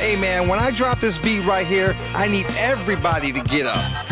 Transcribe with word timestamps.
Hey 0.00 0.16
man, 0.16 0.48
when 0.48 0.58
I 0.58 0.70
drop 0.70 0.98
this 0.98 1.18
beat 1.18 1.40
right 1.40 1.66
here, 1.66 1.94
I 2.14 2.26
need 2.26 2.46
everybody 2.56 3.32
to 3.32 3.40
get 3.42 3.66
up. 3.66 4.09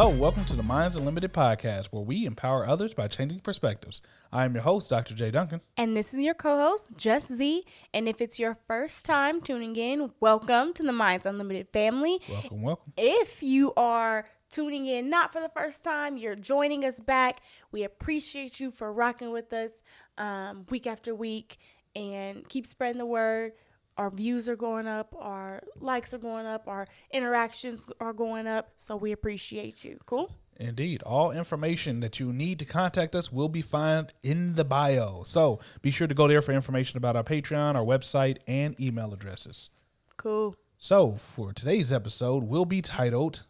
Hello, 0.00 0.10
welcome 0.10 0.44
to 0.44 0.54
the 0.54 0.62
Minds 0.62 0.94
Unlimited 0.94 1.32
podcast, 1.32 1.86
where 1.86 2.04
we 2.04 2.24
empower 2.24 2.64
others 2.64 2.94
by 2.94 3.08
changing 3.08 3.40
perspectives. 3.40 4.00
I 4.32 4.44
am 4.44 4.54
your 4.54 4.62
host, 4.62 4.88
Dr. 4.90 5.12
Jay 5.12 5.32
Duncan. 5.32 5.60
And 5.76 5.96
this 5.96 6.14
is 6.14 6.20
your 6.20 6.34
co 6.34 6.56
host, 6.56 6.96
Just 6.96 7.34
Z. 7.34 7.64
And 7.92 8.08
if 8.08 8.20
it's 8.20 8.38
your 8.38 8.58
first 8.68 9.04
time 9.04 9.40
tuning 9.40 9.74
in, 9.74 10.12
welcome 10.20 10.72
to 10.74 10.84
the 10.84 10.92
Minds 10.92 11.26
Unlimited 11.26 11.66
family. 11.72 12.20
Welcome, 12.30 12.62
welcome. 12.62 12.92
If 12.96 13.42
you 13.42 13.74
are 13.76 14.28
tuning 14.50 14.86
in 14.86 15.10
not 15.10 15.32
for 15.32 15.40
the 15.40 15.48
first 15.48 15.82
time, 15.82 16.16
you're 16.16 16.36
joining 16.36 16.84
us 16.84 17.00
back, 17.00 17.40
we 17.72 17.82
appreciate 17.82 18.60
you 18.60 18.70
for 18.70 18.92
rocking 18.92 19.32
with 19.32 19.52
us 19.52 19.82
um, 20.16 20.64
week 20.70 20.86
after 20.86 21.12
week 21.12 21.58
and 21.96 22.48
keep 22.48 22.68
spreading 22.68 22.98
the 22.98 23.06
word. 23.06 23.50
Our 23.98 24.10
views 24.10 24.48
are 24.48 24.56
going 24.56 24.86
up, 24.86 25.14
our 25.18 25.60
likes 25.80 26.14
are 26.14 26.18
going 26.18 26.46
up, 26.46 26.68
our 26.68 26.86
interactions 27.10 27.88
are 28.00 28.12
going 28.12 28.46
up. 28.46 28.70
So 28.76 28.94
we 28.94 29.10
appreciate 29.10 29.84
you. 29.84 29.98
Cool? 30.06 30.30
Indeed. 30.56 31.02
All 31.02 31.32
information 31.32 31.98
that 32.00 32.20
you 32.20 32.32
need 32.32 32.60
to 32.60 32.64
contact 32.64 33.16
us 33.16 33.32
will 33.32 33.48
be 33.48 33.60
found 33.60 34.14
in 34.22 34.54
the 34.54 34.64
bio. 34.64 35.24
So 35.24 35.58
be 35.82 35.90
sure 35.90 36.06
to 36.06 36.14
go 36.14 36.28
there 36.28 36.42
for 36.42 36.52
information 36.52 36.96
about 36.96 37.16
our 37.16 37.24
Patreon, 37.24 37.74
our 37.74 37.84
website, 37.84 38.38
and 38.46 38.80
email 38.80 39.12
addresses. 39.12 39.70
Cool. 40.16 40.54
So 40.78 41.16
for 41.18 41.52
today's 41.52 41.92
episode, 41.92 42.44
will 42.44 42.64
be 42.64 42.80
titled 42.80 43.42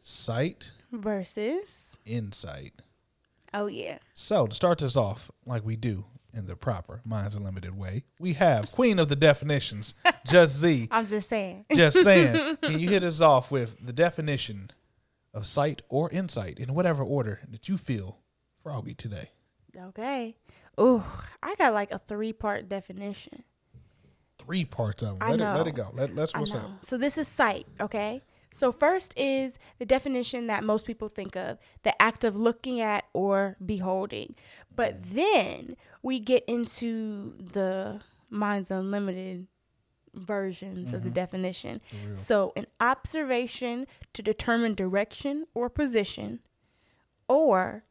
Sight 0.00 0.70
Versus. 0.90 1.98
Insight. 2.06 2.72
Oh, 3.52 3.66
yeah. 3.66 3.98
So 4.14 4.46
to 4.46 4.54
start 4.54 4.78
this 4.78 4.96
off, 4.96 5.30
like 5.44 5.64
we 5.64 5.76
do 5.76 6.06
in 6.34 6.46
the 6.46 6.56
proper 6.56 7.00
Minds 7.04 7.34
Unlimited 7.34 7.76
way, 7.76 8.04
we 8.18 8.34
have 8.34 8.72
Queen 8.72 8.98
of 8.98 9.08
the 9.08 9.16
Definitions, 9.16 9.94
Just 10.26 10.56
Z. 10.56 10.88
I'm 10.90 11.06
just 11.06 11.28
saying. 11.28 11.66
Just 11.74 12.02
saying. 12.02 12.56
Can 12.62 12.78
you 12.78 12.88
hit 12.88 13.02
us 13.02 13.20
off 13.20 13.50
with 13.50 13.76
the 13.84 13.92
definition 13.92 14.70
of 15.32 15.46
sight 15.46 15.82
or 15.88 16.10
insight 16.10 16.58
in 16.58 16.74
whatever 16.74 17.02
order 17.02 17.40
that 17.50 17.68
you 17.68 17.76
feel 17.76 18.18
froggy 18.62 18.94
today? 18.94 19.30
Okay. 19.76 20.36
Ooh, 20.80 21.02
I 21.42 21.54
got 21.56 21.74
like 21.74 21.92
a 21.92 21.98
three 21.98 22.32
part 22.32 22.68
definition. 22.68 23.44
Three 24.38 24.64
parts 24.64 25.02
of 25.02 25.16
it. 25.16 25.22
I 25.22 25.30
Let 25.30 25.40
it 25.40 25.44
let 25.44 25.66
it 25.68 25.74
go. 25.74 25.90
Let, 25.94 26.14
let's 26.14 26.34
what's 26.34 26.54
up. 26.54 26.84
So 26.84 26.98
this 26.98 27.16
is 27.16 27.28
sight, 27.28 27.66
okay? 27.80 28.22
So 28.54 28.70
first 28.70 29.18
is 29.18 29.58
the 29.80 29.84
definition 29.84 30.46
that 30.46 30.62
most 30.62 30.86
people 30.86 31.08
think 31.08 31.34
of, 31.34 31.58
the 31.82 32.00
act 32.00 32.22
of 32.22 32.36
looking 32.36 32.80
at 32.80 33.04
or 33.12 33.56
beholding. 33.64 34.36
But 34.76 35.02
then 35.02 35.76
we 36.02 36.18
get 36.18 36.44
into 36.46 37.34
the 37.38 38.00
Minds 38.30 38.70
Unlimited 38.70 39.46
versions 40.14 40.92
of 40.92 41.02
the 41.02 41.10
definition. 41.10 41.80
So 42.14 42.52
an 42.56 42.66
observation 42.80 43.86
to 44.12 44.22
determine 44.22 44.74
direction 44.74 45.46
or 45.54 45.68
position 45.68 46.40
or 47.28 47.84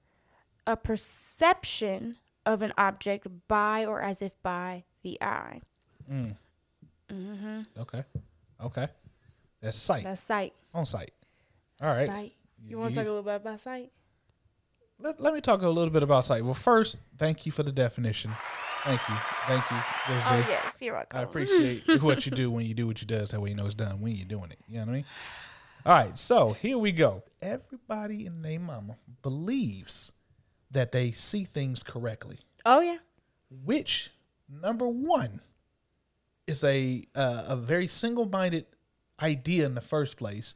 a 0.66 0.78
perception 0.78 2.17
of 2.45 2.62
an 2.62 2.73
object 2.78 3.28
by 3.47 3.86
or 3.86 4.02
as 4.02 4.22
if 4.22 4.42
by 4.42 4.84
the 5.02 5.22
eye. 5.22 5.62
Mm-hmm. 6.12 7.62
Okay. 7.78 8.03
Okay. 8.64 8.88
That's 9.62 9.80
sight. 9.80 10.03
That's 10.03 10.24
sight. 10.24 10.53
On 10.74 10.86
sight. 10.86 11.12
All 11.81 11.90
right. 11.90 12.07
Sight. 12.07 12.34
You 12.66 12.78
want 12.78 12.94
to 12.94 12.96
talk 12.96 13.06
a 13.06 13.09
little 13.09 13.24
bit 13.24 13.36
about 13.36 13.59
sight? 13.59 13.91
Let, 15.00 15.20
let 15.20 15.34
me 15.34 15.42
talk 15.42 15.62
a 15.62 15.68
little 15.70 15.92
bit 15.92 16.04
about 16.04 16.26
sight. 16.26 16.44
Well, 16.46 16.54
first, 16.54 16.98
thank 17.18 17.46
you 17.46 17.52
for 17.52 17.64
the 17.64 17.72
definition. 17.72 18.31
Thank 18.84 19.02
you. 19.09 19.16
Thank 19.48 19.70
you. 19.72 19.78
Just 20.08 20.31
Oh 20.31 20.46
yes, 20.50 20.81
you're 20.81 20.94
welcome. 20.94 21.20
I 21.20 21.24
appreciate 21.24 21.84
what 22.02 22.26
you 22.26 22.31
do 22.31 22.52
when 22.52 22.66
you 22.66 22.74
do 22.74 22.86
what 22.88 23.02
you 23.02 23.08
does. 23.08 23.31
That 23.31 23.42
way 23.42 23.50
you 23.50 23.56
know 23.56 23.66
it's 23.66 23.76
done 23.76 24.02
when 24.02 24.14
you're 24.16 24.28
doing 24.28 24.52
it. 24.52 24.59
You 24.68 24.76
know 24.80 24.86
what 24.86 24.90
I 24.90 24.94
mean? 24.96 25.06
All 25.86 25.94
right, 25.94 26.18
so 26.18 26.54
here 26.54 26.78
we 26.78 26.92
go. 26.92 27.24
Everybody 27.42 28.26
in 28.26 28.42
their 28.42 28.59
mama 28.59 28.96
believes 29.22 30.12
that 30.72 30.92
they 30.92 31.12
see 31.12 31.44
things 31.44 31.84
correctly, 31.84 32.40
Oh 32.66 32.80
yeah. 32.81 32.98
which 33.64 34.12
number 34.50 34.88
one 34.88 35.42
is 36.48 36.64
a 36.64 37.04
uh, 37.16 37.46
a 37.50 37.56
very 37.56 37.88
single 37.88 38.25
minded 38.25 38.66
idea 39.22 39.66
in 39.66 39.75
the 39.75 39.81
first 39.81 40.18
place 40.18 40.56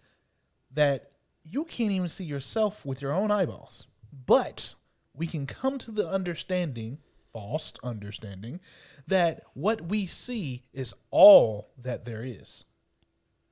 that 0.73 1.11
you 1.43 1.63
can't 1.65 1.91
even 1.91 2.09
see 2.09 2.25
yourself 2.25 2.85
with 2.85 3.01
your 3.01 3.13
own 3.13 3.31
eyeballs. 3.31 3.85
But 4.11 4.75
we 5.13 5.27
can 5.27 5.45
come 5.45 5.77
to 5.79 5.91
the 5.91 6.07
understanding, 6.07 6.99
false 7.33 7.73
understanding, 7.83 8.59
that 9.07 9.43
what 9.53 9.81
we 9.89 10.05
see 10.05 10.63
is 10.73 10.93
all 11.11 11.69
that 11.77 12.05
there 12.05 12.23
is. 12.23 12.65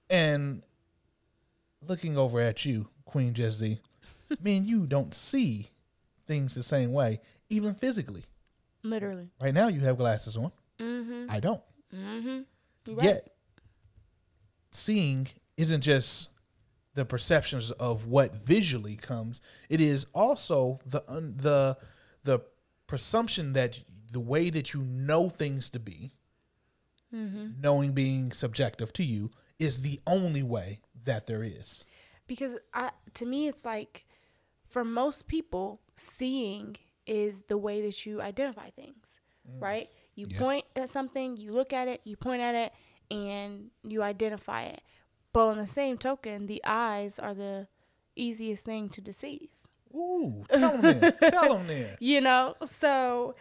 And 0.09 0.61
looking 1.87 2.17
over 2.17 2.39
at 2.39 2.65
you, 2.65 2.89
Queen 3.05 3.33
Jesse, 3.33 3.79
me 4.41 4.57
and 4.57 4.67
you 4.67 4.85
don't 4.85 5.13
see 5.13 5.69
things 6.27 6.55
the 6.55 6.63
same 6.63 6.91
way, 6.91 7.21
even 7.49 7.73
physically. 7.75 8.25
Literally. 8.83 9.29
Right 9.41 9.53
now, 9.53 9.67
you 9.67 9.79
have 9.81 9.97
glasses 9.97 10.37
on. 10.37 10.51
Mm-hmm. 10.79 11.25
I 11.29 11.39
don't. 11.39 11.61
Mm-hmm. 11.93 12.95
Right. 12.95 13.03
Yet, 13.03 13.35
seeing 14.71 15.27
isn't 15.57 15.81
just 15.81 16.29
the 16.95 17.05
perceptions 17.05 17.71
of 17.71 18.07
what 18.07 18.33
visually 18.33 18.95
comes. 18.95 19.39
It 19.69 19.79
is 19.79 20.07
also 20.13 20.79
the 20.85 21.03
un, 21.07 21.35
the 21.37 21.77
the 22.23 22.39
presumption 22.87 23.53
that 23.53 23.79
the 24.11 24.19
way 24.19 24.49
that 24.49 24.73
you 24.73 24.81
know 24.81 25.29
things 25.29 25.69
to 25.71 25.79
be, 25.79 26.13
Mm-hmm. 27.13 27.61
knowing 27.61 27.93
being 27.93 28.31
subjective 28.33 28.91
to 28.93 29.03
you, 29.03 29.31
is 29.57 29.81
the 29.81 30.01
only 30.05 30.43
way 30.43 30.79
that 31.05 31.27
there 31.27 31.43
is. 31.43 31.85
Because 32.27 32.55
I, 32.73 32.89
to 33.13 33.25
me, 33.25 33.47
it's 33.47 33.63
like, 33.63 34.05
for 34.67 34.83
most 34.83 35.27
people, 35.27 35.79
seeing 35.95 36.75
is 37.05 37.43
the 37.43 37.57
way 37.57 37.81
that 37.83 38.05
you 38.05 38.21
identify 38.21 38.69
things, 38.71 39.19
right? 39.59 39.89
You 40.15 40.25
Mm. 40.27 40.31
Yeah. 40.33 40.39
point 40.39 40.65
at 40.75 40.89
something, 40.89 41.37
you 41.37 41.53
look 41.53 41.71
at 41.71 41.87
it, 41.87 42.01
you 42.03 42.17
point 42.17 42.41
at 42.41 42.55
it, 42.55 42.73
and 43.11 43.69
you 43.83 44.01
identify 44.03 44.63
it. 44.63 44.81
But 45.35 45.47
on 45.47 45.57
the 45.57 45.67
same 45.67 45.97
token, 45.97 46.45
the 46.45 46.61
eyes 46.63 47.19
are 47.19 47.33
the 47.33 47.67
easiest 48.15 48.63
thing 48.63 48.87
to 48.87 49.01
deceive. 49.01 49.49
Ooh, 49.93 50.45
tell 50.49 50.77
them 50.77 50.99
then. 50.99 51.13
Tell 51.31 51.57
them 51.57 51.67
then. 51.67 51.97
you 51.99 52.21
know 52.21 52.55
so 52.65 53.35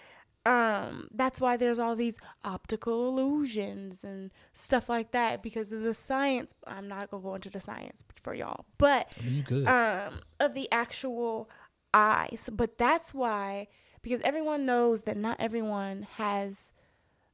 um 0.46 1.08
that's 1.12 1.40
why 1.40 1.56
there's 1.56 1.78
all 1.78 1.96
these 1.96 2.18
optical 2.44 3.08
illusions 3.08 4.02
and 4.02 4.32
stuff 4.52 4.88
like 4.88 5.12
that 5.12 5.42
because 5.42 5.72
of 5.72 5.82
the 5.82 5.94
science 5.94 6.54
i'm 6.66 6.86
not 6.86 7.10
gonna 7.10 7.22
go 7.22 7.34
into 7.34 7.48
the 7.48 7.60
science 7.60 8.04
for 8.22 8.34
y'all 8.34 8.66
but 8.76 9.12
I 9.18 9.24
mean, 9.24 9.34
you 9.36 9.42
good. 9.42 9.66
um 9.66 10.20
of 10.38 10.54
the 10.54 10.70
actual 10.70 11.48
eyes 11.94 12.50
but 12.52 12.76
that's 12.76 13.14
why 13.14 13.68
because 14.02 14.20
everyone 14.20 14.66
knows 14.66 15.02
that 15.02 15.16
not 15.16 15.40
everyone 15.40 16.06
has 16.16 16.72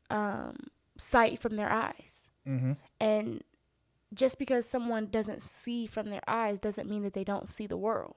um 0.08 0.56
sight 0.96 1.38
from 1.40 1.56
their 1.56 1.70
eyes 1.70 2.28
mm-hmm. 2.46 2.72
and 3.00 3.42
just 4.12 4.38
because 4.38 4.66
someone 4.68 5.06
doesn't 5.06 5.42
see 5.42 5.86
from 5.86 6.10
their 6.10 6.22
eyes 6.26 6.58
doesn't 6.60 6.88
mean 6.88 7.02
that 7.02 7.12
they 7.14 7.24
don't 7.24 7.48
see 7.48 7.66
the 7.66 7.76
world 7.76 8.14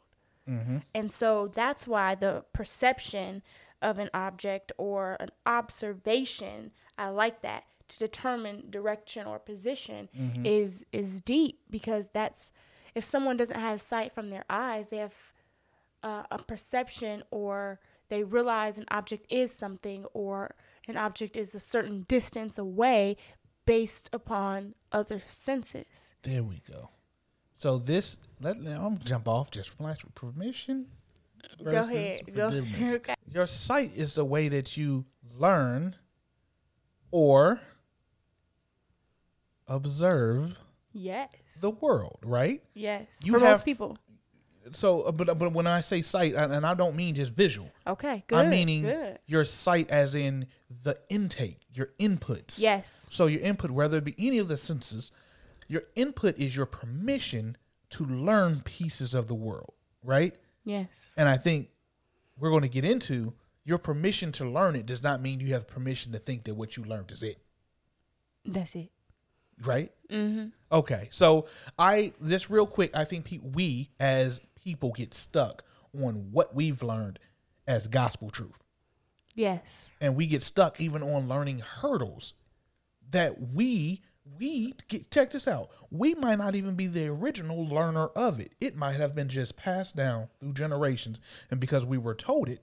Mm-hmm. 0.49 0.77
and 0.93 1.09
so 1.11 1.49
that's 1.53 1.87
why 1.87 2.15
the 2.15 2.43
perception 2.51 3.41
of 3.81 3.97
an 3.97 4.09
object 4.13 4.73
or 4.77 5.15
an 5.21 5.29
observation, 5.45 6.71
I 6.97 7.09
like 7.09 7.41
that, 7.41 7.63
to 7.89 7.99
determine 7.99 8.69
direction 8.69 9.25
or 9.27 9.39
position 9.39 10.09
Mm-hmm. 10.19 10.45
is 10.45 10.85
is 10.91 11.21
deep 11.21 11.59
because 11.69 12.09
that's 12.13 12.51
if 12.95 13.03
someone 13.03 13.37
doesn't 13.37 13.59
have 13.59 13.81
sight 13.81 14.13
from 14.13 14.29
their 14.29 14.45
eyes, 14.49 14.89
they 14.89 14.97
have 14.97 15.15
uh, 16.03 16.23
a 16.31 16.37
perception 16.39 17.23
or 17.31 17.79
they 18.09 18.23
realize 18.23 18.77
an 18.77 18.85
object 18.91 19.25
is 19.31 19.51
something 19.53 20.05
or 20.13 20.55
an 20.87 20.97
object 20.97 21.35
is 21.37 21.55
a 21.55 21.59
certain 21.59 22.03
distance 22.07 22.57
away 22.57 23.15
based 23.65 24.09
upon 24.13 24.75
other 24.91 25.21
senses. 25.27 26.15
There 26.23 26.43
we 26.43 26.61
go. 26.69 26.89
So 27.57 27.77
this, 27.77 28.17
let 28.41 28.57
I'm 28.57 28.65
gonna 28.65 28.99
jump 29.03 29.27
off 29.27 29.51
just 29.51 29.69
flash 29.69 30.03
with 30.03 30.15
permission. 30.15 30.87
Go 31.63 31.71
ahead. 31.83 32.21
Go 32.33 32.49
forgiveness. 32.49 32.93
okay. 32.95 33.15
Your 33.29 33.47
sight 33.47 33.91
is 33.95 34.15
the 34.15 34.25
way 34.25 34.47
that 34.49 34.75
you 34.77 35.05
learn 35.37 35.95
or 37.11 37.61
observe 39.67 40.59
Yes. 40.93 41.29
the 41.59 41.69
world, 41.71 42.19
right? 42.23 42.61
Yes. 42.73 43.07
You 43.21 43.33
For 43.33 43.39
have- 43.39 43.57
most 43.57 43.65
people. 43.65 43.97
So, 44.75 45.01
uh, 45.01 45.11
but 45.11 45.37
but 45.37 45.53
when 45.53 45.67
I 45.67 45.81
say 45.81 46.01
sight, 46.01 46.33
and 46.35 46.65
I 46.65 46.73
don't 46.73 46.95
mean 46.95 47.15
just 47.15 47.33
visual. 47.33 47.69
Okay, 47.87 48.23
good. 48.27 48.37
I'm 48.39 48.49
meaning 48.49 48.83
good. 48.83 49.19
your 49.25 49.45
sight 49.45 49.89
as 49.89 50.15
in 50.15 50.47
the 50.83 50.97
intake, 51.09 51.59
your 51.73 51.89
inputs. 51.99 52.59
Yes. 52.59 53.05
So 53.09 53.27
your 53.27 53.41
input, 53.41 53.71
whether 53.71 53.97
it 53.97 54.03
be 54.05 54.15
any 54.17 54.37
of 54.39 54.47
the 54.47 54.57
senses, 54.57 55.11
your 55.67 55.83
input 55.95 56.37
is 56.39 56.55
your 56.55 56.65
permission 56.65 57.57
to 57.91 58.05
learn 58.05 58.61
pieces 58.65 59.13
of 59.13 59.27
the 59.27 59.35
world, 59.35 59.73
right? 60.03 60.33
Yes. 60.65 60.87
And 61.17 61.29
I 61.29 61.37
think 61.37 61.69
we're 62.39 62.49
going 62.49 62.63
to 62.63 62.69
get 62.69 62.85
into 62.85 63.33
your 63.65 63.77
permission 63.77 64.31
to 64.33 64.45
learn 64.45 64.75
it 64.75 64.85
does 64.85 65.03
not 65.03 65.21
mean 65.21 65.39
you 65.39 65.53
have 65.53 65.67
permission 65.67 66.11
to 66.11 66.19
think 66.19 66.43
that 66.45 66.55
what 66.55 66.75
you 66.75 66.83
learned 66.83 67.11
is 67.11 67.23
it, 67.23 67.37
That's 68.45 68.75
it. 68.75 68.89
right? 69.63 69.91
Mm-hmm. 70.09 70.47
Okay, 70.71 71.07
so 71.11 71.45
I 71.77 72.11
just 72.27 72.49
real 72.49 72.65
quick, 72.65 72.95
I 72.95 73.03
think 73.05 73.25
pe- 73.25 73.37
we 73.37 73.89
as 73.99 74.41
people 74.63 74.91
get 74.91 75.13
stuck 75.13 75.63
on 75.93 76.29
what 76.31 76.55
we've 76.55 76.81
learned 76.81 77.19
as 77.67 77.87
gospel 77.87 78.29
truth. 78.29 78.59
Yes. 79.35 79.61
and 79.99 80.15
we 80.15 80.27
get 80.27 80.43
stuck 80.43 80.79
even 80.79 81.01
on 81.01 81.27
learning 81.27 81.59
hurdles 81.59 82.35
that 83.09 83.49
we 83.51 84.03
we 84.39 84.75
get 84.87 85.09
check 85.09 85.31
this 85.31 85.47
out. 85.47 85.69
We 85.89 86.13
might 86.13 86.37
not 86.37 86.55
even 86.55 86.75
be 86.75 86.85
the 86.85 87.07
original 87.07 87.65
learner 87.65 88.07
of 88.09 88.39
it. 88.39 88.53
It 88.61 88.75
might 88.75 88.93
have 88.93 89.15
been 89.15 89.29
just 89.29 89.57
passed 89.57 89.95
down 89.95 90.29
through 90.39 90.53
generations. 90.53 91.19
And 91.49 91.59
because 91.59 91.83
we 91.85 91.97
were 91.97 92.13
told 92.15 92.47
it 92.47 92.61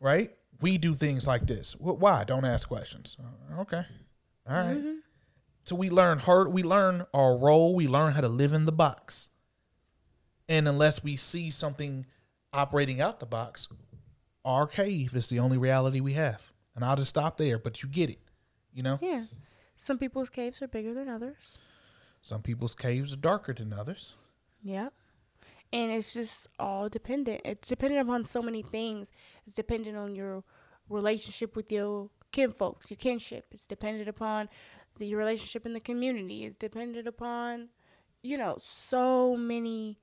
right? 0.00 0.30
We 0.60 0.78
do 0.78 0.94
things 0.94 1.26
like 1.26 1.46
this. 1.46 1.76
Why? 1.78 2.24
Don't 2.24 2.44
ask 2.44 2.68
questions. 2.68 3.16
Uh, 3.20 3.60
okay. 3.62 3.82
All 4.48 4.56
right. 4.56 4.82
so 5.64 5.76
we 5.76 5.90
learn 5.90 6.18
hard 6.18 6.52
we 6.52 6.62
learn 6.62 7.04
our 7.12 7.36
role. 7.36 7.74
We 7.74 7.86
learn 7.86 8.12
how 8.12 8.22
to 8.22 8.28
live 8.28 8.52
in 8.52 8.64
the 8.64 8.72
box 8.72 9.28
and 10.48 10.68
unless 10.68 11.02
we 11.02 11.16
see 11.16 11.50
something 11.50 12.06
operating 12.52 13.00
out 13.00 13.20
the 13.20 13.26
box 13.26 13.68
our 14.48 14.66
cave 14.66 15.14
is 15.14 15.26
the 15.26 15.38
only 15.38 15.58
reality 15.58 16.00
we 16.00 16.14
have. 16.14 16.52
And 16.74 16.82
I'll 16.82 16.96
just 16.96 17.10
stop 17.10 17.36
there, 17.36 17.58
but 17.58 17.82
you 17.82 17.88
get 17.88 18.08
it. 18.08 18.20
You 18.72 18.82
know? 18.82 18.98
Yeah. 19.02 19.24
Some 19.76 19.98
people's 19.98 20.30
caves 20.30 20.62
are 20.62 20.68
bigger 20.68 20.94
than 20.94 21.06
others. 21.06 21.58
Some 22.22 22.40
people's 22.40 22.74
caves 22.74 23.12
are 23.12 23.16
darker 23.16 23.52
than 23.52 23.74
others. 23.74 24.14
Yeah. 24.62 24.88
And 25.70 25.92
it's 25.92 26.14
just 26.14 26.46
all 26.58 26.88
dependent. 26.88 27.42
It's 27.44 27.68
dependent 27.68 28.00
upon 28.00 28.24
so 28.24 28.40
many 28.40 28.62
things. 28.62 29.10
It's 29.44 29.54
dependent 29.54 29.98
on 29.98 30.14
your 30.14 30.44
relationship 30.88 31.54
with 31.54 31.70
your 31.70 32.08
kin 32.32 32.52
folks, 32.52 32.90
your 32.90 32.96
kinship. 32.96 33.46
It's 33.50 33.66
dependent 33.66 34.08
upon 34.08 34.48
the 34.96 35.14
relationship 35.14 35.66
in 35.66 35.74
the 35.74 35.80
community. 35.80 36.44
It's 36.46 36.56
dependent 36.56 37.06
upon, 37.06 37.68
you 38.22 38.38
know, 38.38 38.56
so 38.62 39.36
many 39.36 39.98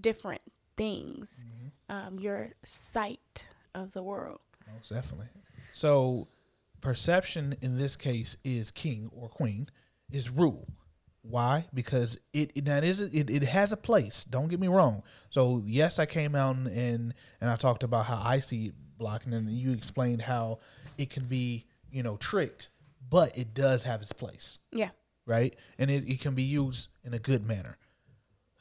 different 0.00 0.42
things. 0.76 1.44
Um, 1.88 2.18
your 2.18 2.50
sight 2.64 3.46
of 3.74 3.92
the 3.92 4.02
world. 4.02 4.40
Most 4.72 4.90
definitely. 4.92 5.26
So 5.72 6.28
perception 6.80 7.56
in 7.60 7.76
this 7.78 7.96
case 7.96 8.36
is 8.44 8.70
king 8.70 9.10
or 9.14 9.28
queen, 9.28 9.68
is 10.10 10.30
rule. 10.30 10.68
Why? 11.22 11.66
Because 11.74 12.18
it 12.32 12.50
it- 12.54 12.64
that 12.64 12.82
is 12.84 13.00
it, 13.00 13.28
it 13.28 13.42
has 13.42 13.72
a 13.72 13.76
place. 13.76 14.24
Don't 14.24 14.48
get 14.48 14.58
me 14.60 14.68
wrong. 14.68 15.02
So 15.30 15.60
yes, 15.64 15.98
I 15.98 16.06
came 16.06 16.34
out 16.34 16.56
and 16.56 16.66
and, 16.68 17.14
and 17.40 17.50
I 17.50 17.56
talked 17.56 17.82
about 17.82 18.06
how 18.06 18.20
I 18.24 18.40
see 18.40 18.72
blocking, 18.96 19.34
and 19.34 19.50
you 19.50 19.72
explained 19.72 20.22
how 20.22 20.60
it 20.96 21.10
can 21.10 21.24
be 21.24 21.66
you 21.90 22.02
know 22.02 22.16
tricked, 22.16 22.70
but 23.08 23.36
it 23.36 23.52
does 23.52 23.82
have 23.82 24.00
its 24.00 24.12
place. 24.12 24.60
Yeah. 24.72 24.90
right? 25.26 25.54
And 25.78 25.90
it, 25.90 26.08
it 26.08 26.20
can 26.20 26.34
be 26.34 26.42
used 26.42 26.88
in 27.04 27.12
a 27.14 27.18
good 27.18 27.44
manner. 27.46 27.76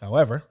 However, 0.02 0.44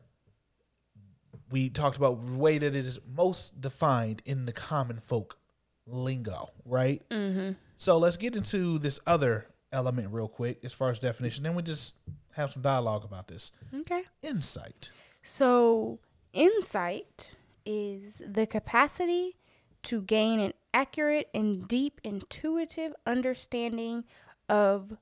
we 1.50 1.70
talked 1.70 1.96
about 1.96 2.26
the 2.26 2.36
way 2.36 2.58
that 2.58 2.74
it 2.74 2.86
is 2.86 2.98
most 3.16 3.60
defined 3.60 4.22
in 4.24 4.46
the 4.46 4.52
common 4.52 4.98
folk 5.00 5.38
lingo, 5.86 6.50
right? 6.64 7.02
Mm-hmm. 7.10 7.52
So 7.76 7.98
let's 7.98 8.16
get 8.16 8.36
into 8.36 8.78
this 8.78 9.00
other 9.06 9.46
element 9.72 10.12
real 10.12 10.28
quick 10.28 10.64
as 10.64 10.72
far 10.72 10.90
as 10.90 10.98
definition. 10.98 11.44
Then 11.44 11.54
we 11.54 11.62
just 11.62 11.94
have 12.32 12.52
some 12.52 12.62
dialogue 12.62 13.04
about 13.04 13.28
this. 13.28 13.52
Okay. 13.74 14.02
Insight. 14.22 14.90
So, 15.22 15.98
insight 16.32 17.34
is 17.66 18.22
the 18.24 18.46
capacity 18.46 19.36
to 19.84 20.02
gain 20.02 20.40
an 20.40 20.52
accurate 20.72 21.28
and 21.34 21.68
deep 21.68 22.00
intuitive 22.04 22.94
understanding 23.06 24.04
of 24.48 24.96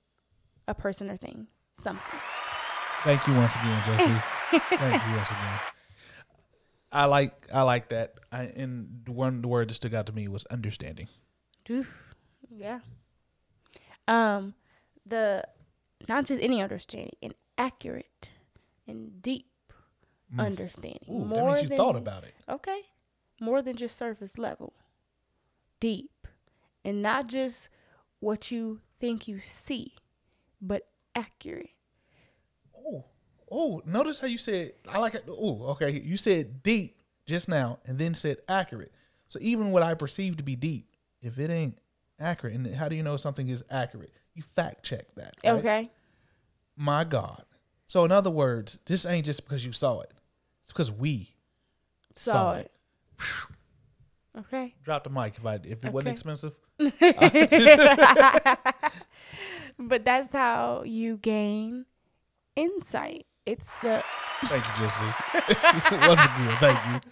a 0.66 0.74
person 0.74 1.10
or 1.10 1.16
thing, 1.16 1.46
something. 1.80 2.20
Thank 3.04 3.26
you 3.26 3.34
once 3.34 3.54
again, 3.54 3.82
Jesse. 3.86 4.22
Thank 4.76 5.06
you 5.06 5.14
once 5.14 5.30
again. 5.30 5.60
I 6.96 7.04
like 7.04 7.34
I 7.52 7.60
like 7.60 7.90
that. 7.90 8.14
I, 8.32 8.44
and 8.44 9.06
one 9.06 9.42
word 9.42 9.68
that 9.68 9.74
stuck 9.74 9.92
out 9.92 10.06
to 10.06 10.12
me 10.12 10.28
was 10.28 10.46
understanding. 10.46 11.08
Oof. 11.70 11.92
Yeah. 12.50 12.80
Um, 14.08 14.54
the 15.04 15.44
not 16.08 16.24
just 16.24 16.42
any 16.42 16.62
understanding, 16.62 17.12
an 17.22 17.34
accurate 17.58 18.30
and 18.88 19.20
deep 19.20 19.50
understanding. 20.38 21.00
Mm. 21.06 21.14
Ooh, 21.14 21.20
that 21.20 21.26
More 21.26 21.50
means 21.50 21.62
you 21.62 21.68
than 21.68 21.76
thought 21.76 21.96
about 21.96 22.24
it. 22.24 22.34
Okay. 22.48 22.80
More 23.40 23.60
than 23.60 23.76
just 23.76 23.98
surface 23.98 24.38
level. 24.38 24.72
Deep. 25.80 26.26
And 26.82 27.02
not 27.02 27.26
just 27.26 27.68
what 28.20 28.50
you 28.50 28.80
think 28.98 29.28
you 29.28 29.40
see, 29.40 29.96
but 30.62 30.88
accurate. 31.14 31.70
Oh, 32.74 33.04
oh! 33.50 33.82
Notice 33.84 34.20
how 34.20 34.26
you 34.26 34.38
said 34.38 34.72
I 34.88 34.98
like 34.98 35.14
it. 35.14 35.24
Oh, 35.28 35.64
okay. 35.70 35.90
You 35.90 36.16
said 36.16 36.62
deep 36.62 36.96
just 37.26 37.48
now, 37.48 37.78
and 37.86 37.98
then 37.98 38.14
said 38.14 38.38
accurate. 38.48 38.92
So 39.28 39.38
even 39.42 39.72
what 39.72 39.82
I 39.82 39.94
perceive 39.94 40.36
to 40.36 40.42
be 40.42 40.56
deep, 40.56 40.88
if 41.20 41.38
it 41.38 41.50
ain't 41.50 41.78
accurate, 42.20 42.54
and 42.54 42.74
how 42.74 42.88
do 42.88 42.96
you 42.96 43.02
know 43.02 43.16
something 43.16 43.48
is 43.48 43.64
accurate? 43.70 44.12
You 44.34 44.42
fact 44.54 44.84
check 44.84 45.06
that. 45.16 45.34
right? 45.44 45.52
Okay. 45.52 45.90
My 46.76 47.04
God. 47.04 47.42
So 47.86 48.04
in 48.04 48.12
other 48.12 48.30
words, 48.30 48.78
this 48.86 49.06
ain't 49.06 49.26
just 49.26 49.44
because 49.44 49.64
you 49.64 49.72
saw 49.72 50.00
it. 50.00 50.12
It's 50.62 50.72
because 50.72 50.90
we 50.90 51.34
Saw, 52.16 52.32
Saw 52.32 52.52
it. 52.54 52.70
Okay. 54.38 54.74
Drop 54.84 55.04
the 55.04 55.10
mic 55.10 55.34
if 55.38 55.46
I 55.46 55.54
if 55.64 55.84
it 55.84 55.92
wasn't 55.92 56.12
expensive. 56.12 56.54
But 59.78 60.04
that's 60.04 60.32
how 60.32 60.82
you 60.84 61.18
gain 61.18 61.84
insight. 62.54 63.26
It's 63.46 63.70
the 63.82 64.02
Thank 64.42 64.66
you, 64.66 64.74
Jesse. 64.74 65.04
Once 66.06 66.20
again, 66.20 66.56
thank 66.60 66.78
you. 67.04 67.10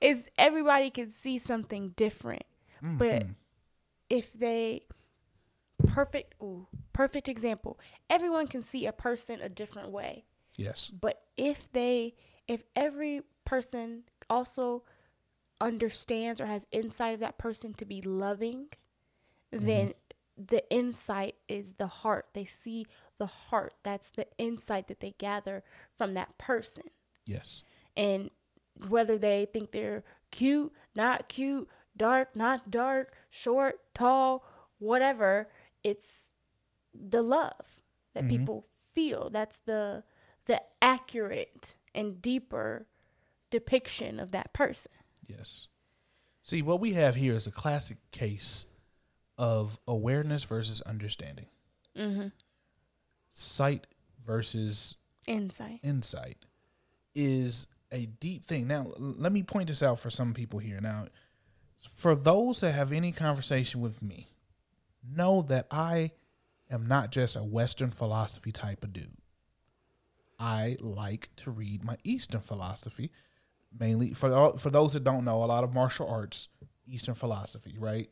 is 0.00 0.28
everybody 0.38 0.90
can 0.90 1.10
see 1.10 1.38
something 1.38 1.90
different. 1.96 2.44
But 2.82 3.22
Mm-hmm. 3.22 3.32
if 4.10 4.32
they 4.34 4.82
perfect 5.86 6.34
ooh, 6.42 6.66
perfect 6.92 7.28
example. 7.28 7.78
Everyone 8.10 8.46
can 8.46 8.62
see 8.62 8.86
a 8.86 8.92
person 8.92 9.40
a 9.40 9.48
different 9.48 9.90
way. 9.90 10.24
Yes. 10.56 10.90
But 10.98 11.22
if 11.36 11.72
they 11.72 12.14
if 12.46 12.62
every 12.76 13.22
person 13.44 14.04
also 14.28 14.84
understands 15.60 16.40
or 16.40 16.46
has 16.46 16.66
insight 16.70 17.14
of 17.14 17.20
that 17.20 17.38
person 17.38 17.74
to 17.74 17.84
be 17.84 18.02
loving, 18.02 18.68
then 19.50 19.92
the 20.36 20.68
insight 20.70 21.36
is 21.48 21.74
the 21.74 21.86
heart. 21.86 22.26
They 22.32 22.44
see 22.44 22.86
the 23.18 23.26
heart. 23.26 23.74
That's 23.82 24.10
the 24.10 24.26
insight 24.38 24.88
that 24.88 25.00
they 25.00 25.14
gather 25.18 25.62
from 25.96 26.14
that 26.14 26.36
person. 26.38 26.84
Yes. 27.26 27.62
And 27.96 28.30
whether 28.88 29.16
they 29.16 29.46
think 29.52 29.70
they're 29.72 30.02
cute, 30.30 30.72
not 30.94 31.28
cute, 31.28 31.68
dark, 31.96 32.34
not 32.34 32.70
dark, 32.70 33.14
short, 33.30 33.80
tall, 33.94 34.44
whatever, 34.78 35.48
it's 35.82 36.30
the 36.92 37.22
love 37.22 37.80
that 38.14 38.24
mm-hmm. 38.24 38.30
people 38.30 38.66
feel. 38.92 39.30
That's 39.30 39.60
the 39.60 40.04
the 40.46 40.60
accurate 40.82 41.74
and 41.94 42.20
deeper 42.20 42.86
depiction 43.50 44.18
of 44.18 44.30
that 44.32 44.52
person. 44.52 44.92
Yes. 45.26 45.68
See, 46.42 46.60
what 46.60 46.80
we 46.80 46.92
have 46.92 47.14
here 47.14 47.32
is 47.32 47.46
a 47.46 47.50
classic 47.50 47.96
case 48.10 48.66
of 49.38 49.78
awareness 49.86 50.44
versus 50.44 50.80
understanding. 50.82 51.46
Mm-hmm. 51.96 52.28
Sight 53.32 53.86
versus 54.24 54.96
Insight. 55.26 55.80
insight 55.82 56.36
is 57.14 57.66
a 57.90 58.06
deep 58.06 58.44
thing. 58.44 58.68
Now, 58.68 58.92
let 58.98 59.32
me 59.32 59.42
point 59.42 59.68
this 59.68 59.82
out 59.82 59.98
for 59.98 60.10
some 60.10 60.34
people 60.34 60.58
here. 60.58 60.80
Now, 60.80 61.06
for 61.88 62.14
those 62.14 62.60
that 62.60 62.72
have 62.72 62.92
any 62.92 63.12
conversation 63.12 63.80
with 63.80 64.02
me, 64.02 64.28
know 65.06 65.42
that 65.42 65.66
I 65.70 66.12
am 66.70 66.86
not 66.86 67.10
just 67.10 67.36
a 67.36 67.42
Western 67.42 67.90
philosophy 67.90 68.52
type 68.52 68.84
of 68.84 68.92
dude. 68.92 69.16
I 70.38 70.76
like 70.80 71.30
to 71.36 71.50
read 71.50 71.84
my 71.84 71.96
Eastern 72.02 72.40
philosophy, 72.40 73.12
mainly 73.78 74.12
for 74.12 74.58
for 74.58 74.70
those 74.70 74.92
that 74.94 75.04
don't 75.04 75.24
know, 75.24 75.42
a 75.42 75.46
lot 75.46 75.64
of 75.64 75.72
martial 75.72 76.08
arts, 76.08 76.48
Eastern 76.86 77.14
philosophy, 77.14 77.76
right? 77.78 78.08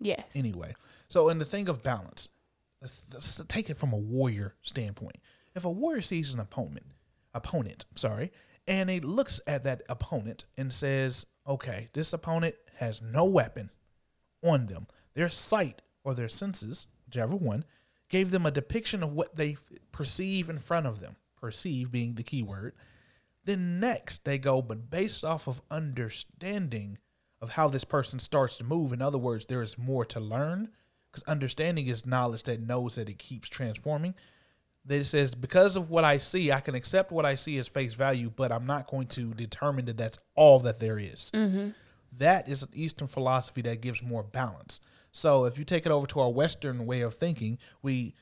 Yes. 0.00 0.22
anyway. 0.34 0.74
So, 1.08 1.28
in 1.28 1.38
the 1.38 1.44
thing 1.44 1.68
of 1.68 1.82
balance, 1.82 2.28
let's, 2.80 3.02
let's 3.12 3.42
take 3.48 3.70
it 3.70 3.78
from 3.78 3.92
a 3.92 3.98
warrior 3.98 4.54
standpoint. 4.62 5.16
If 5.54 5.64
a 5.64 5.70
warrior 5.70 6.02
sees 6.02 6.34
an 6.34 6.40
opponent, 6.40 6.86
opponent, 7.32 7.84
sorry, 7.94 8.32
and 8.66 8.90
he 8.90 9.00
looks 9.00 9.40
at 9.46 9.64
that 9.64 9.82
opponent 9.88 10.46
and 10.58 10.72
says, 10.72 11.26
"Okay, 11.46 11.88
this 11.92 12.12
opponent 12.12 12.56
has 12.78 13.00
no 13.00 13.24
weapon 13.24 13.70
on 14.42 14.66
them. 14.66 14.86
Their 15.14 15.28
sight 15.28 15.82
or 16.02 16.14
their 16.14 16.28
senses, 16.28 16.86
whichever 17.06 17.36
one, 17.36 17.64
gave 18.08 18.30
them 18.30 18.46
a 18.46 18.50
depiction 18.50 19.02
of 19.02 19.12
what 19.12 19.36
they 19.36 19.56
perceive 19.92 20.48
in 20.48 20.58
front 20.58 20.86
of 20.86 21.00
them. 21.00 21.16
Perceive 21.36 21.90
being 21.90 22.14
the 22.14 22.22
key 22.22 22.42
word. 22.42 22.74
Then 23.44 23.80
next 23.80 24.24
they 24.24 24.38
go, 24.38 24.62
but 24.62 24.90
based 24.90 25.24
off 25.24 25.46
of 25.46 25.62
understanding 25.70 26.98
of 27.44 27.50
how 27.50 27.68
this 27.68 27.84
person 27.84 28.18
starts 28.18 28.56
to 28.56 28.64
move. 28.64 28.94
In 28.94 29.02
other 29.02 29.18
words, 29.18 29.44
there 29.44 29.60
is 29.60 29.76
more 29.76 30.06
to 30.06 30.18
learn 30.18 30.70
because 31.12 31.22
understanding 31.24 31.86
is 31.86 32.06
knowledge 32.06 32.44
that 32.44 32.58
knows 32.58 32.94
that 32.94 33.10
it 33.10 33.18
keeps 33.18 33.50
transforming. 33.50 34.14
That 34.86 35.02
it 35.02 35.04
says 35.04 35.34
because 35.34 35.76
of 35.76 35.90
what 35.90 36.04
I 36.04 36.16
see, 36.16 36.50
I 36.50 36.60
can 36.60 36.74
accept 36.74 37.12
what 37.12 37.26
I 37.26 37.34
see 37.34 37.58
as 37.58 37.68
face 37.68 37.92
value, 37.92 38.32
but 38.34 38.50
I'm 38.50 38.66
not 38.66 38.88
going 38.88 39.08
to 39.08 39.34
determine 39.34 39.84
that 39.84 39.98
that's 39.98 40.18
all 40.34 40.58
that 40.60 40.80
there 40.80 40.96
is. 40.96 41.30
Mm-hmm. 41.34 41.68
That 42.18 42.48
is 42.48 42.62
an 42.62 42.70
Eastern 42.72 43.08
philosophy 43.08 43.60
that 43.62 43.82
gives 43.82 44.02
more 44.02 44.22
balance. 44.22 44.80
So 45.12 45.44
if 45.44 45.58
you 45.58 45.64
take 45.64 45.84
it 45.84 45.92
over 45.92 46.06
to 46.08 46.20
our 46.20 46.32
Western 46.32 46.86
way 46.86 47.02
of 47.02 47.14
thinking, 47.14 47.58
we 47.82 48.14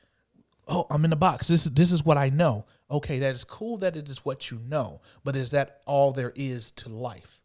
oh, 0.67 0.85
I'm 0.91 1.05
in 1.05 1.11
the 1.11 1.17
box. 1.17 1.47
This 1.47 1.65
is 1.65 1.73
this 1.73 1.93
is 1.93 2.05
what 2.05 2.19
I 2.19 2.29
know. 2.29 2.67
Okay, 2.91 3.21
that 3.21 3.31
is 3.31 3.45
cool 3.45 3.77
that 3.79 3.97
it 3.97 4.09
is 4.09 4.25
what 4.25 4.51
you 4.51 4.59
know, 4.67 5.01
but 5.23 5.37
is 5.37 5.53
that 5.53 5.81
all 5.87 6.11
there 6.11 6.33
is 6.35 6.73
to 6.73 6.89
life? 6.89 7.42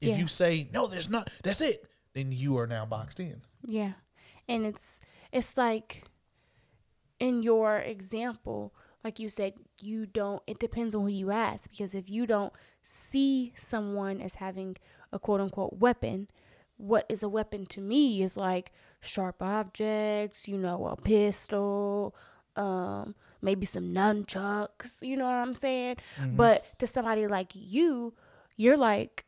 If 0.00 0.08
Yeah. 0.10 0.16
you 0.18 0.26
say 0.28 0.68
no, 0.72 0.86
there's 0.86 1.08
not. 1.08 1.30
That's 1.42 1.60
it. 1.60 1.84
Then 2.14 2.32
you 2.32 2.58
are 2.58 2.66
now 2.66 2.86
boxed 2.86 3.20
in. 3.20 3.42
Yeah. 3.66 3.92
And 4.48 4.64
it's 4.66 5.00
it's 5.32 5.56
like 5.56 6.04
in 7.18 7.42
your 7.42 7.78
example, 7.78 8.74
like 9.04 9.18
you 9.18 9.28
said, 9.28 9.54
you 9.82 10.06
don't 10.06 10.42
it 10.46 10.58
depends 10.58 10.94
on 10.94 11.02
who 11.02 11.08
you 11.08 11.30
ask 11.30 11.68
because 11.70 11.94
if 11.94 12.08
you 12.08 12.26
don't 12.26 12.52
see 12.82 13.52
someone 13.58 14.20
as 14.20 14.36
having 14.36 14.76
a 15.12 15.18
quote 15.18 15.40
unquote 15.40 15.78
weapon, 15.78 16.28
what 16.76 17.04
is 17.08 17.22
a 17.22 17.28
weapon 17.28 17.66
to 17.66 17.80
me 17.80 18.22
is 18.22 18.36
like 18.36 18.72
sharp 19.00 19.42
objects, 19.42 20.48
you 20.48 20.56
know, 20.56 20.86
a 20.86 20.96
pistol, 20.96 22.14
um, 22.56 23.14
maybe 23.42 23.66
some 23.66 23.92
nunchucks, 23.94 25.00
you 25.02 25.16
know 25.16 25.24
what 25.24 25.34
I'm 25.34 25.54
saying? 25.54 25.96
But 26.36 26.64
to 26.78 26.86
somebody 26.86 27.26
like 27.26 27.50
you, 27.54 28.14
you're 28.56 28.76
like 28.76 29.24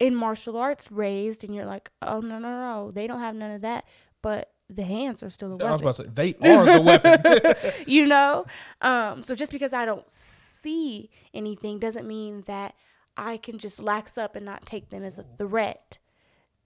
in 0.00 0.14
martial 0.14 0.56
arts 0.56 0.90
raised 0.90 1.44
and 1.44 1.54
you're 1.54 1.66
like, 1.66 1.90
oh 2.02 2.20
no 2.20 2.38
no 2.38 2.50
no, 2.50 2.90
they 2.90 3.06
don't 3.06 3.20
have 3.20 3.34
none 3.34 3.52
of 3.52 3.60
that. 3.62 3.84
But 4.22 4.50
the 4.68 4.82
hands 4.82 5.22
are 5.22 5.30
still 5.30 5.52
a 5.52 5.64
I 5.64 5.72
was 5.72 5.82
weapon. 5.82 5.82
about 5.82 5.96
to 5.96 6.02
say 6.04 6.34
they 6.40 6.50
are 6.50 6.64
the 6.64 6.80
weapon. 6.80 7.72
you 7.86 8.06
know? 8.06 8.44
Um, 8.80 9.22
so 9.22 9.34
just 9.34 9.52
because 9.52 9.72
I 9.72 9.84
don't 9.84 10.10
see 10.10 11.10
anything 11.32 11.78
doesn't 11.78 12.06
mean 12.06 12.42
that 12.46 12.74
I 13.16 13.36
can 13.36 13.58
just 13.58 13.80
lax 13.80 14.18
up 14.18 14.34
and 14.34 14.44
not 14.44 14.66
take 14.66 14.90
them 14.90 15.04
as 15.04 15.18
a 15.18 15.24
threat. 15.36 15.98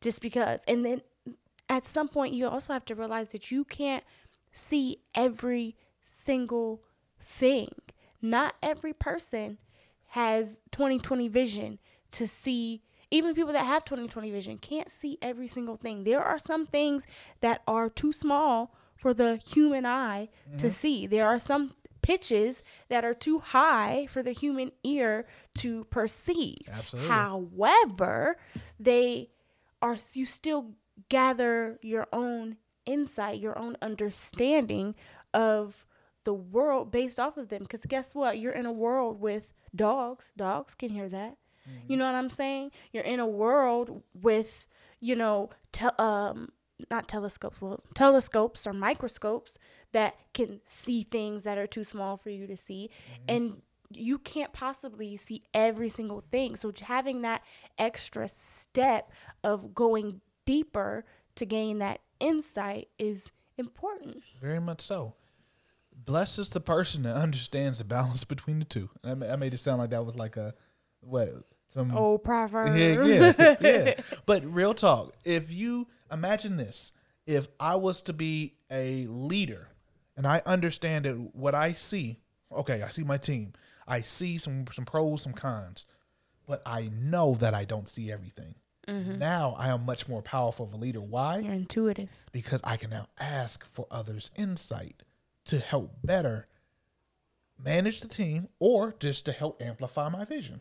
Just 0.01 0.23
because. 0.23 0.65
And 0.69 0.85
then 0.85 1.03
at 1.69 1.85
some 1.85 2.09
point 2.09 2.35
you 2.35 2.47
also 2.49 2.73
have 2.73 2.85
to 2.87 2.95
realize 2.95 3.31
that 3.31 3.51
you 3.51 3.65
can't 3.65 4.05
see 4.53 4.99
every 5.15 5.77
single 6.05 6.83
thing. 7.21 7.71
Not 8.23 8.55
every 8.63 8.93
person 8.93 9.59
has 10.13 10.63
2020 10.71 11.29
vision 11.29 11.79
to 12.13 12.27
see 12.27 12.83
even 13.11 13.35
people 13.35 13.53
that 13.53 13.67
have 13.67 13.85
2020 13.85 14.31
vision 14.31 14.59
can't 14.59 14.91
see 14.91 15.19
every 15.23 15.49
single 15.49 15.77
thing. 15.77 16.05
There 16.05 16.23
are 16.23 16.39
some 16.39 16.67
things 16.67 17.07
that 17.41 17.63
are 17.67 17.89
too 17.89 18.13
small 18.13 18.75
for 18.97 19.15
the 19.15 19.37
human 19.37 19.87
eye 19.87 20.29
to 20.59 20.67
mm-hmm. 20.67 20.73
see. 20.73 21.07
There 21.07 21.27
are 21.27 21.39
some 21.39 21.75
pitches 22.03 22.63
that 22.89 23.05
are 23.05 23.15
too 23.15 23.39
high 23.39 24.07
for 24.11 24.23
the 24.23 24.33
human 24.33 24.73
ear 24.83 25.27
to 25.59 25.85
perceive. 25.85 26.69
Absolutely. 26.71 27.09
However, 27.09 28.39
they 28.79 29.31
are 29.81 29.97
you 30.15 30.27
still 30.27 30.73
gather 31.09 31.79
your 31.83 32.07
own 32.13 32.57
insight, 32.87 33.41
your 33.41 33.59
own 33.59 33.77
understanding 33.81 34.95
of 35.33 35.87
the 36.25 36.35
world 36.35 36.91
based 36.91 37.19
off 37.19 37.37
of 37.37 37.49
them 37.49 37.63
because 37.63 37.85
guess 37.87 38.15
what? 38.15 38.39
You're 38.39 38.53
in 38.53 38.67
a 38.67 38.73
world 38.73 39.21
with 39.21 39.53
dogs. 39.75 40.33
Dogs 40.37 40.75
can 40.75 40.91
hear 40.91 41.09
that. 41.09 41.37
You 41.87 41.97
know 41.97 42.05
what 42.07 42.15
I'm 42.15 42.31
saying? 42.31 42.71
You're 42.93 43.05
in 43.05 43.21
a 43.21 43.27
world 43.27 44.03
with, 44.15 44.69
you 45.01 45.17
know, 45.17 45.51
te- 45.73 45.87
um 45.99 46.51
not 46.91 47.09
telescopes, 47.09 47.61
well, 47.61 47.81
telescopes 47.95 48.67
or 48.67 48.73
microscopes 48.73 49.59
that 49.93 50.15
can 50.33 50.61
see 50.65 51.03
things 51.03 51.43
that 51.43 51.59
are 51.59 51.67
too 51.67 51.83
small 51.83 52.17
for 52.17 52.31
you 52.31 52.47
to 52.47 52.57
see 52.57 52.89
and 53.27 53.63
you 53.91 54.19
can't 54.19 54.53
possibly 54.53 55.17
see 55.17 55.43
every 55.55 55.89
single 55.89 56.21
thing. 56.21 56.57
So 56.57 56.73
having 56.83 57.23
that 57.23 57.43
extra 57.79 58.29
step 58.29 59.11
of 59.43 59.75
going 59.75 60.21
deeper 60.45 61.05
to 61.37 61.47
gain 61.47 61.79
that 61.79 62.01
insight 62.21 62.89
is 62.99 63.31
important. 63.57 64.23
Very 64.41 64.61
much 64.61 64.81
so. 64.83 65.15
Blessed 65.95 66.39
is 66.39 66.51
the 66.51 66.61
person 66.61 67.03
that 67.03 67.17
understands 67.27 67.79
the 67.79 67.85
balance 67.85 68.25
between 68.25 68.59
the 68.59 68.65
two. 68.65 68.91
I 69.03 69.11
I 69.11 69.37
made 69.37 69.55
it 69.55 69.59
sound 69.59 69.79
like 69.79 69.91
that 69.91 70.05
was 70.05 70.17
like 70.17 70.37
a 70.37 70.55
what 71.01 71.29
some 71.79 71.97
Oh, 71.97 72.19
proverb. 72.19 72.77
Yeah, 72.77 73.05
yeah, 73.05 73.57
yeah. 73.61 73.95
But 74.27 74.45
real 74.45 74.75
talk, 74.75 75.15
if 75.25 75.53
you 75.53 75.87
imagine 76.11 76.57
this, 76.57 76.93
if 77.27 77.47
I 77.61 77.77
was 77.77 78.03
to 78.03 78.13
be 78.13 78.55
a 78.71 79.07
leader 79.07 79.69
and 80.17 80.27
I 80.27 80.43
understand 80.47 81.05
that 81.05 81.17
what 81.35 81.55
I 81.55 81.73
see, 81.73 82.19
okay, 82.51 82.83
I 82.83 82.89
see 82.89 83.05
my 83.05 83.17
team, 83.19 83.53
I 83.87 84.01
see 84.01 84.39
some 84.39 84.65
some 84.73 84.85
pros, 84.85 85.23
some 85.23 85.33
cons, 85.35 85.85
but 86.47 86.63
I 86.67 86.91
know 86.93 87.35
that 87.37 87.55
I 87.55 87.65
don't 87.65 87.89
see 87.89 88.11
everything. 88.11 88.55
Mm-hmm. 88.89 89.19
Now 89.19 89.55
I 89.59 89.69
am 89.69 89.85
much 89.85 90.09
more 90.09 90.23
powerful 90.23 90.67
of 90.67 90.73
a 90.73 90.77
leader. 90.79 91.01
Why? 91.01 91.39
You're 91.41 91.53
intuitive. 91.53 92.09
because 92.33 92.61
I 92.65 92.77
can 92.79 92.91
now 92.91 93.07
ask 93.21 93.65
for 93.75 93.87
others' 93.91 94.31
insight 94.37 95.03
to 95.45 95.59
help 95.59 95.93
better 96.03 96.47
manage 97.63 98.01
the 98.01 98.09
team 98.09 98.49
or 98.59 98.95
just 98.99 99.25
to 99.27 99.33
help 99.33 99.61
amplify 99.63 100.09
my 100.09 100.25
vision. 100.25 100.61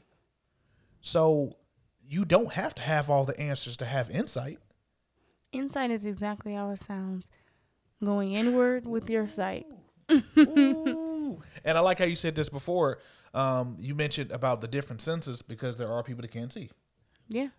So 1.02 1.58
you 2.08 2.26
don't 2.26 2.54
have 2.54 2.76
to 2.76 2.82
have 2.82 3.10
all 3.10 3.26
the 3.26 3.40
answers 3.40 3.78
to 3.78 3.86
have 3.86 4.10
insight. 4.10 4.60
Insight 5.52 5.92
is 5.92 6.06
exactly 6.06 6.54
how 6.54 6.72
it 6.72 6.80
sounds. 6.80 7.30
Going 8.04 8.34
inward 8.34 8.86
with 8.86 9.10
your 9.10 9.28
sight. 9.28 9.66
And 11.66 11.78
I 11.78 11.82
like 11.82 12.00
how 12.00 12.06
you 12.06 12.16
said 12.16 12.36
this 12.36 12.50
before. 12.50 13.00
Um, 13.34 13.76
you 13.80 13.96
mentioned 13.96 14.32
about 14.32 14.62
the 14.62 14.68
different 14.68 15.02
senses 15.02 15.42
because 15.42 15.76
there 15.76 15.92
are 15.92 16.04
people 16.04 16.22
that 16.22 16.32
can't 16.32 16.52
see. 16.52 16.70
Yeah. 17.28 17.50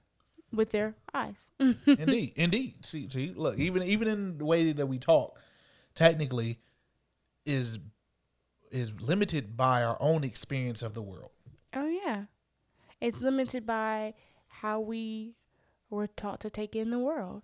With 0.53 0.71
their 0.71 0.95
eyes. 1.13 1.47
indeed, 1.59 2.33
indeed. 2.37 2.87
See, 2.87 3.09
see, 3.11 3.35
look, 3.37 3.59
even 3.59 3.83
even 3.83 4.09
in 4.09 4.39
the 4.39 4.47
way 4.47 4.73
that 4.73 4.87
we 4.87 4.99
talk, 4.99 5.39
technically, 5.95 6.59
is 7.45 7.79
is 8.71 8.99
limited 9.01 9.57
by 9.57 9.83
our 9.83 9.99
own 10.01 10.25
experience 10.25 10.83
of 10.83 10.95
the 10.95 11.03
world. 11.03 11.31
It's 13.01 13.21
limited 13.21 13.67
by 13.67 14.15
how 14.49 14.81
we 14.81 15.35
were 15.91 16.07
taught 16.07 16.41
to 16.41 16.51
take 16.51 16.75
in 16.75 16.91
the 16.91 16.99
world. 16.99 17.43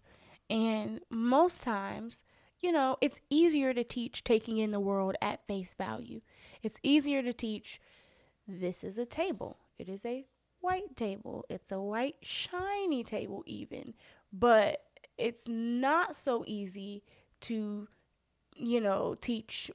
And 0.51 1.01
most 1.11 1.63
times, 1.63 2.25
you 2.61 2.73
know, 2.73 2.97
it's 3.01 3.21
easier 3.31 3.73
to 3.73 3.85
teach 3.85 4.25
taking 4.25 4.59
in 4.59 4.71
the 4.71 4.81
world 4.81 5.17
at 5.23 5.47
face 5.47 5.75
value. 5.75 6.21
It's 6.63 6.79
easier 6.83 7.23
to 7.23 7.33
teach 7.33 7.81
this 8.47 8.85
is 8.85 8.99
a 8.99 9.07
table. 9.07 9.59
It 9.79 9.89
is 9.89 10.05
a 10.05 10.27
white 10.61 10.97
table. 10.97 11.45
It's 11.49 11.73
a 11.73 11.81
white 11.81 12.17
shiny 12.23 13.05
table 13.05 13.43
even. 13.47 13.95
But 14.33 14.83
it's 15.17 15.47
not 15.49 16.17
so 16.17 16.45
easy 16.47 17.05
to 17.43 17.89
you 18.57 18.81
know, 18.81 19.17
teach 19.21 19.71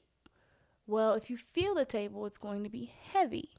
well, 0.88 1.14
if 1.14 1.30
you 1.30 1.38
feel 1.38 1.76
the 1.76 1.86
table, 1.86 2.26
it's 2.26 2.40
going 2.40 2.64
to 2.64 2.70
be 2.70 2.92
heavy 3.12 3.59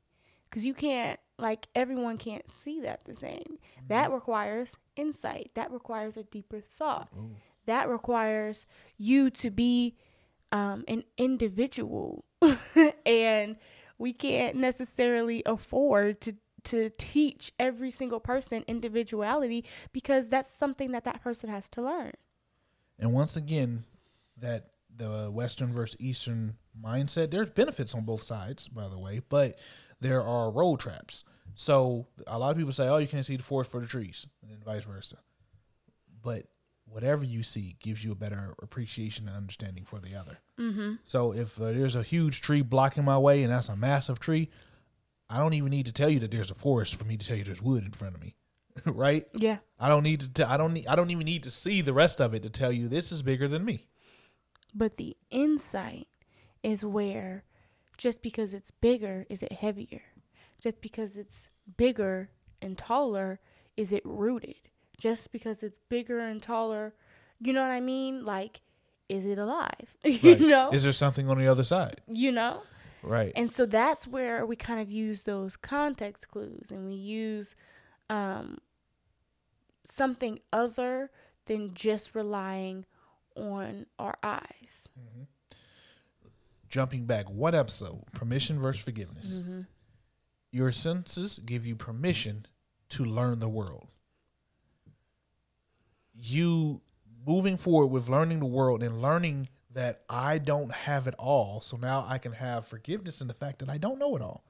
because 0.50 0.66
you 0.66 0.74
can't 0.74 1.18
like 1.38 1.68
everyone 1.74 2.18
can't 2.18 2.50
see 2.50 2.80
that 2.80 3.04
the 3.04 3.14
same. 3.14 3.58
That 3.88 4.12
requires 4.12 4.76
insight. 4.96 5.52
That 5.54 5.70
requires 5.72 6.16
a 6.16 6.24
deeper 6.24 6.60
thought. 6.60 7.08
That 7.66 7.88
requires 7.88 8.66
you 8.98 9.30
to 9.30 9.50
be 9.50 9.96
um, 10.52 10.84
an 10.88 11.04
individual. 11.16 12.24
And 13.06 13.56
we 13.98 14.12
can't 14.12 14.56
necessarily 14.56 15.42
afford 15.44 16.20
to 16.22 16.36
to 16.64 16.90
teach 16.90 17.52
every 17.58 17.90
single 17.90 18.20
person 18.20 18.64
individuality 18.66 19.64
because 19.92 20.28
that's 20.28 20.52
something 20.52 20.92
that 20.92 21.04
that 21.04 21.22
person 21.22 21.48
has 21.48 21.68
to 21.70 21.82
learn. 21.82 22.12
And 22.98 23.12
once 23.12 23.36
again, 23.36 23.84
that 24.36 24.69
the 24.96 25.30
Western 25.30 25.72
versus 25.72 25.96
Eastern 26.00 26.54
mindset, 26.82 27.30
there's 27.30 27.50
benefits 27.50 27.94
on 27.94 28.04
both 28.04 28.22
sides, 28.22 28.68
by 28.68 28.88
the 28.88 28.98
way, 28.98 29.20
but 29.28 29.58
there 30.00 30.22
are 30.22 30.50
road 30.50 30.80
traps. 30.80 31.24
So 31.54 32.06
a 32.26 32.38
lot 32.38 32.50
of 32.50 32.56
people 32.56 32.72
say, 32.72 32.88
oh, 32.88 32.98
you 32.98 33.06
can't 33.06 33.26
see 33.26 33.36
the 33.36 33.42
forest 33.42 33.70
for 33.70 33.80
the 33.80 33.86
trees, 33.86 34.26
and 34.42 34.50
then 34.50 34.58
vice 34.64 34.84
versa. 34.84 35.16
But 36.22 36.46
whatever 36.90 37.24
you 37.24 37.42
see 37.42 37.76
gives 37.80 38.04
you 38.04 38.12
a 38.12 38.16
better 38.16 38.54
appreciation 38.62 39.26
and 39.28 39.36
understanding 39.36 39.84
for 39.84 39.98
the 39.98 40.14
other. 40.14 40.38
Mm-hmm. 40.58 40.94
So 41.04 41.32
if 41.32 41.60
uh, 41.60 41.72
there's 41.72 41.96
a 41.96 42.02
huge 42.02 42.40
tree 42.40 42.62
blocking 42.62 43.04
my 43.04 43.18
way 43.18 43.42
and 43.42 43.52
that's 43.52 43.68
a 43.68 43.76
massive 43.76 44.18
tree, 44.18 44.50
I 45.28 45.38
don't 45.38 45.54
even 45.54 45.70
need 45.70 45.86
to 45.86 45.92
tell 45.92 46.10
you 46.10 46.18
that 46.20 46.30
there's 46.30 46.50
a 46.50 46.54
forest 46.54 46.96
for 46.96 47.04
me 47.04 47.16
to 47.16 47.26
tell 47.26 47.36
you 47.36 47.44
there's 47.44 47.62
wood 47.62 47.84
in 47.84 47.92
front 47.92 48.16
of 48.16 48.20
me, 48.20 48.34
right? 48.84 49.24
Yeah. 49.32 49.58
I 49.78 49.88
don't 49.88 50.02
need 50.02 50.20
to. 50.20 50.32
T- 50.32 50.42
I 50.42 50.56
don't 50.56 50.72
need. 50.72 50.88
I 50.88 50.96
don't 50.96 51.10
even 51.10 51.24
need 51.24 51.44
to 51.44 51.50
see 51.50 51.80
the 51.80 51.92
rest 51.92 52.20
of 52.20 52.34
it 52.34 52.42
to 52.42 52.50
tell 52.50 52.72
you 52.72 52.88
this 52.88 53.12
is 53.12 53.22
bigger 53.22 53.46
than 53.46 53.64
me. 53.64 53.86
But 54.74 54.96
the 54.96 55.16
insight 55.30 56.08
is 56.62 56.84
where 56.84 57.44
just 57.96 58.22
because 58.22 58.54
it's 58.54 58.70
bigger, 58.70 59.26
is 59.28 59.42
it 59.42 59.52
heavier? 59.52 60.02
Just 60.62 60.80
because 60.80 61.16
it's 61.16 61.48
bigger 61.76 62.30
and 62.62 62.76
taller, 62.78 63.40
is 63.76 63.92
it 63.92 64.02
rooted? 64.04 64.56
Just 64.98 65.32
because 65.32 65.62
it's 65.62 65.78
bigger 65.88 66.18
and 66.18 66.42
taller, 66.42 66.94
you 67.40 67.52
know 67.52 67.62
what 67.62 67.70
I 67.70 67.80
mean? 67.80 68.24
Like, 68.24 68.60
is 69.08 69.24
it 69.24 69.38
alive? 69.38 69.96
you 70.04 70.30
Right. 70.32 70.40
know? 70.40 70.70
Is 70.72 70.82
there 70.84 70.92
something 70.92 71.28
on 71.28 71.38
the 71.38 71.48
other 71.48 71.64
side? 71.64 72.00
you 72.06 72.30
know? 72.30 72.62
Right. 73.02 73.32
And 73.34 73.50
so 73.50 73.64
that's 73.64 74.06
where 74.06 74.44
we 74.44 74.56
kind 74.56 74.78
of 74.80 74.90
use 74.90 75.22
those 75.22 75.56
context 75.56 76.28
clues 76.28 76.70
and 76.70 76.86
we 76.86 76.94
use 76.94 77.54
um, 78.10 78.58
something 79.84 80.40
other 80.52 81.10
than 81.46 81.72
just 81.74 82.14
relying 82.14 82.84
on 83.36 83.86
our 83.98 84.16
eyes. 84.22 84.84
Mm-hmm. 84.98 85.22
Jumping 86.68 87.06
back 87.06 87.28
one 87.30 87.54
episode, 87.54 88.04
permission 88.12 88.60
versus 88.60 88.82
forgiveness. 88.82 89.38
Mm-hmm. 89.38 89.62
Your 90.52 90.72
senses 90.72 91.38
give 91.38 91.66
you 91.66 91.76
permission 91.76 92.46
to 92.90 93.04
learn 93.04 93.38
the 93.38 93.48
world. 93.48 93.88
You 96.14 96.82
moving 97.26 97.56
forward 97.56 97.86
with 97.88 98.08
learning 98.08 98.40
the 98.40 98.46
world 98.46 98.82
and 98.82 99.02
learning 99.02 99.48
that 99.72 100.02
I 100.08 100.38
don't 100.38 100.72
have 100.72 101.06
it 101.06 101.14
all, 101.18 101.60
so 101.60 101.76
now 101.76 102.04
I 102.08 102.18
can 102.18 102.32
have 102.32 102.66
forgiveness 102.66 103.20
in 103.20 103.28
the 103.28 103.34
fact 103.34 103.60
that 103.60 103.68
I 103.68 103.78
don't 103.78 103.98
know 103.98 104.16
it 104.16 104.22
all. 104.22 104.44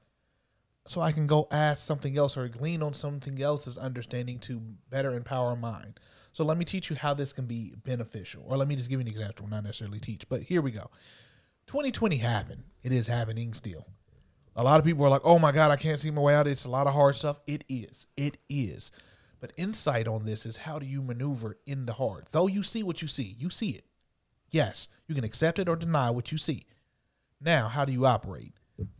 So 0.87 0.99
I 0.99 1.11
can 1.11 1.27
go 1.27 1.47
ask 1.51 1.85
something 1.85 2.17
else 2.17 2.35
or 2.35 2.47
glean 2.47 2.81
on 2.81 2.93
something 2.93 3.39
else's 3.39 3.77
understanding 3.77 4.39
to 4.39 4.59
better 4.89 5.13
empower 5.13 5.55
mine. 5.55 5.93
So 6.33 6.43
let 6.45 6.57
me 6.57 6.65
teach 6.65 6.89
you 6.89 6.95
how 6.95 7.13
this 7.13 7.33
can 7.33 7.45
be 7.45 7.73
beneficial. 7.83 8.43
Or 8.47 8.57
let 8.57 8.67
me 8.67 8.75
just 8.75 8.89
give 8.89 8.99
you 8.99 9.05
an 9.05 9.11
example, 9.11 9.47
not 9.47 9.63
necessarily 9.63 9.99
teach, 9.99 10.27
but 10.29 10.43
here 10.43 10.61
we 10.61 10.71
go. 10.71 10.89
2020 11.67 12.17
happened. 12.17 12.63
It 12.83 12.91
is 12.91 13.07
happening 13.07 13.53
still. 13.53 13.85
A 14.55 14.63
lot 14.63 14.79
of 14.79 14.85
people 14.85 15.05
are 15.05 15.09
like, 15.09 15.21
oh 15.23 15.39
my 15.39 15.51
God, 15.51 15.71
I 15.71 15.77
can't 15.77 15.99
see 15.99 16.11
my 16.11 16.21
way 16.21 16.35
out. 16.35 16.47
It's 16.47 16.65
a 16.65 16.69
lot 16.69 16.87
of 16.87 16.93
hard 16.93 17.15
stuff. 17.15 17.39
It 17.45 17.63
is. 17.69 18.07
It 18.17 18.37
is. 18.49 18.91
But 19.39 19.53
insight 19.57 20.07
on 20.07 20.25
this 20.25 20.45
is 20.45 20.57
how 20.57 20.79
do 20.79 20.85
you 20.85 21.01
maneuver 21.01 21.57
in 21.65 21.85
the 21.85 21.93
hard? 21.93 22.25
Though 22.31 22.47
you 22.47 22.63
see 22.63 22.83
what 22.83 23.01
you 23.01 23.07
see, 23.07 23.35
you 23.39 23.49
see 23.49 23.71
it. 23.71 23.85
Yes, 24.51 24.89
you 25.07 25.15
can 25.15 25.23
accept 25.23 25.59
it 25.59 25.69
or 25.69 25.75
deny 25.75 26.11
what 26.11 26.31
you 26.31 26.37
see. 26.37 26.65
Now, 27.39 27.67
how 27.67 27.85
do 27.85 27.91
you 27.91 28.05
operate? 28.05 28.53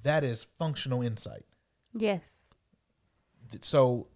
That 0.04 0.24
is 0.24 0.48
functional 0.58 1.02
insight. 1.02 1.46
Yes. 1.94 2.22
So, 3.62 4.08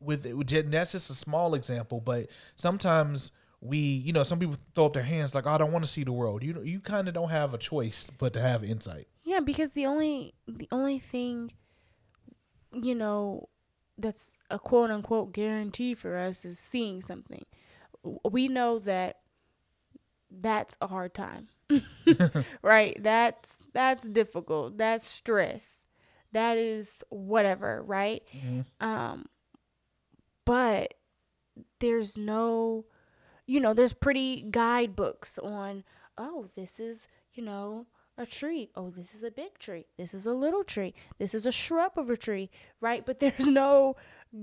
with 0.00 0.26
it, 0.26 0.70
that's 0.70 0.92
just 0.92 1.10
a 1.10 1.14
small 1.14 1.54
example, 1.54 2.00
but 2.00 2.28
sometimes 2.56 3.32
we, 3.60 3.78
you 3.78 4.12
know, 4.12 4.22
some 4.22 4.38
people 4.38 4.56
throw 4.74 4.86
up 4.86 4.92
their 4.92 5.02
hands 5.02 5.34
like, 5.34 5.46
oh, 5.46 5.50
"I 5.50 5.58
don't 5.58 5.72
want 5.72 5.84
to 5.84 5.90
see 5.90 6.04
the 6.04 6.12
world." 6.12 6.42
You 6.42 6.52
know, 6.52 6.62
you 6.62 6.80
kind 6.80 7.08
of 7.08 7.14
don't 7.14 7.30
have 7.30 7.54
a 7.54 7.58
choice 7.58 8.08
but 8.18 8.32
to 8.34 8.40
have 8.40 8.62
insight. 8.62 9.08
Yeah, 9.24 9.40
because 9.40 9.72
the 9.72 9.86
only 9.86 10.34
the 10.46 10.68
only 10.70 10.98
thing 10.98 11.52
you 12.72 12.94
know 12.94 13.48
that's 13.96 14.38
a 14.50 14.58
quote 14.58 14.90
unquote 14.90 15.32
guarantee 15.32 15.94
for 15.94 16.16
us 16.16 16.44
is 16.44 16.58
seeing 16.58 17.02
something. 17.02 17.44
We 18.24 18.48
know 18.48 18.78
that 18.80 19.18
that's 20.30 20.76
a 20.80 20.86
hard 20.86 21.14
time. 21.14 21.48
right? 22.62 22.96
That's 23.02 23.56
that's 23.72 24.08
difficult. 24.08 24.78
That's 24.78 25.06
stress. 25.06 25.84
That 26.32 26.58
is 26.58 27.02
whatever, 27.08 27.82
right? 27.82 28.22
Um 28.80 29.26
but 30.48 30.94
there's 31.78 32.16
no 32.16 32.86
you 33.48 33.60
know, 33.60 33.72
there's 33.72 33.94
pretty 33.94 34.44
guidebooks 34.50 35.38
on, 35.38 35.82
oh, 36.18 36.48
this 36.54 36.78
is, 36.78 37.08
you 37.32 37.42
know, 37.42 37.86
a 38.18 38.26
tree. 38.26 38.68
Oh, 38.76 38.90
this 38.90 39.14
is 39.14 39.22
a 39.22 39.30
big 39.30 39.58
tree. 39.58 39.86
This 39.96 40.12
is 40.12 40.26
a 40.26 40.34
little 40.34 40.64
tree. 40.64 40.92
This 41.18 41.34
is 41.34 41.46
a 41.46 41.50
shrub 41.50 41.92
of 41.96 42.10
a 42.10 42.16
tree, 42.16 42.50
right? 42.82 43.06
But 43.06 43.20
there's 43.20 43.46
no 43.46 43.96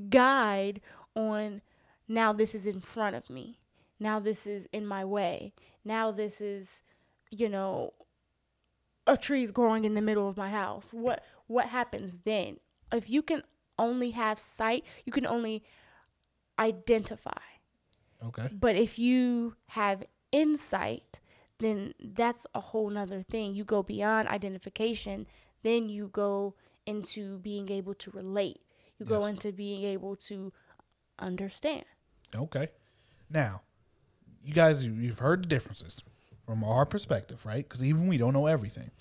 guide 0.10 0.82
on 1.16 1.62
now 2.08 2.34
this 2.34 2.56
is 2.56 2.66
in 2.66 2.82
front 2.82 3.16
of 3.16 3.30
me. 3.30 3.60
Now 4.00 4.20
this 4.20 4.48
is 4.48 4.68
in 4.74 4.88
my 4.88 5.06
way. 5.06 5.54
Now 5.84 6.12
this 6.12 6.42
is, 6.42 6.82
you 7.30 7.48
know, 7.48 7.94
a 9.06 9.18
tree's 9.18 9.52
growing 9.52 9.86
in 9.86 9.94
the 9.94 10.02
middle 10.02 10.28
of 10.28 10.36
my 10.36 10.50
house. 10.50 10.90
What 10.92 11.24
what 11.46 11.68
happens 11.68 12.22
then? 12.26 12.58
If 12.92 13.08
you 13.08 13.22
can 13.22 13.44
only 13.78 14.12
have 14.12 14.40
sight, 14.40 14.84
you 15.06 15.12
can 15.12 15.28
only 15.28 15.64
identify. 16.60 17.32
Okay. 18.24 18.50
But 18.52 18.76
if 18.76 18.98
you 18.98 19.56
have 19.68 20.04
insight, 20.32 21.20
then 21.60 21.94
that's 22.00 22.48
a 22.54 22.60
whole 22.60 22.90
nother 22.90 23.22
thing. 23.22 23.56
You 23.56 23.64
go 23.64 23.84
beyond 23.84 24.28
identification, 24.28 25.28
then 25.64 25.90
you 25.90 26.10
go 26.12 26.56
into 26.86 27.38
being 27.40 27.70
able 27.70 27.94
to 27.96 28.12
relate. 28.12 28.62
You 29.00 29.06
go 29.06 29.26
into 29.26 29.52
being 29.52 29.84
able 29.84 30.16
to 30.18 30.54
understand. 31.20 31.84
Okay. 32.34 32.70
Now, 33.30 33.62
you 34.44 34.54
guys, 34.54 34.84
you've 34.86 35.20
heard 35.20 35.44
the 35.44 35.48
differences 35.48 36.04
from 36.46 36.64
our 36.64 36.86
perspective, 36.86 37.46
right? 37.46 37.68
Because 37.68 37.84
even 37.84 38.08
we 38.08 38.18
don't 38.18 38.34
know 38.34 38.48
everything. 38.48 38.92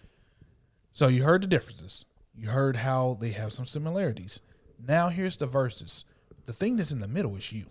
So 0.93 1.09
you 1.09 1.23
heard 1.25 1.43
the 1.43 1.49
differences. 1.49 2.07
You 2.35 2.49
heard 2.49 2.77
how 2.77 3.17
they 3.21 3.31
have 3.31 3.53
some 3.53 3.67
similarities. 3.67 4.41
Now 4.79 5.09
here's 5.09 5.37
the 5.37 5.47
verses. 5.47 6.05
The 6.45 6.53
thing 6.53 6.77
that's 6.77 6.93
in 6.93 7.01
the 7.01 7.09
middle 7.09 7.37
is 7.37 7.53
you. 7.53 7.67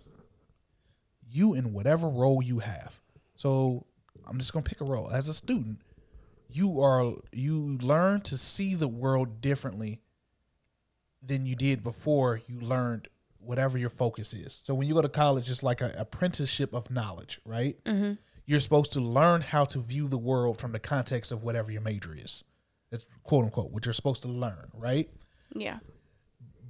You 1.30 1.54
in 1.54 1.72
whatever 1.72 2.08
role 2.08 2.42
you 2.42 2.60
have. 2.60 3.00
So 3.36 3.86
I'm 4.26 4.38
just 4.38 4.52
gonna 4.52 4.62
pick 4.62 4.80
a 4.80 4.84
role. 4.84 5.10
As 5.10 5.28
a 5.28 5.34
student, 5.34 5.80
you 6.48 6.80
are 6.80 7.14
you 7.32 7.78
learn 7.82 8.20
to 8.22 8.36
see 8.38 8.74
the 8.74 8.88
world 8.88 9.40
differently 9.40 10.00
than 11.22 11.46
you 11.46 11.56
did 11.56 11.82
before 11.82 12.40
you 12.46 12.60
learned 12.60 13.08
whatever 13.38 13.78
your 13.78 13.90
focus 13.90 14.32
is. 14.32 14.60
So 14.62 14.74
when 14.74 14.88
you 14.88 14.94
go 14.94 15.02
to 15.02 15.08
college, 15.08 15.50
it's 15.50 15.62
like 15.62 15.80
an 15.80 15.92
apprenticeship 15.96 16.72
of 16.72 16.90
knowledge, 16.90 17.40
right? 17.44 17.82
Mm-hmm. 17.84 18.14
You're 18.46 18.60
supposed 18.60 18.92
to 18.92 19.00
learn 19.00 19.40
how 19.40 19.64
to 19.66 19.80
view 19.80 20.06
the 20.06 20.18
world 20.18 20.58
from 20.58 20.72
the 20.72 20.78
context 20.78 21.32
of 21.32 21.42
whatever 21.42 21.72
your 21.72 21.80
major 21.80 22.14
is. 22.14 22.44
That's 22.90 23.06
quote 23.22 23.44
unquote 23.44 23.70
what 23.70 23.86
you're 23.86 23.92
supposed 23.94 24.22
to 24.22 24.28
learn, 24.28 24.68
right? 24.74 25.08
Yeah. 25.54 25.78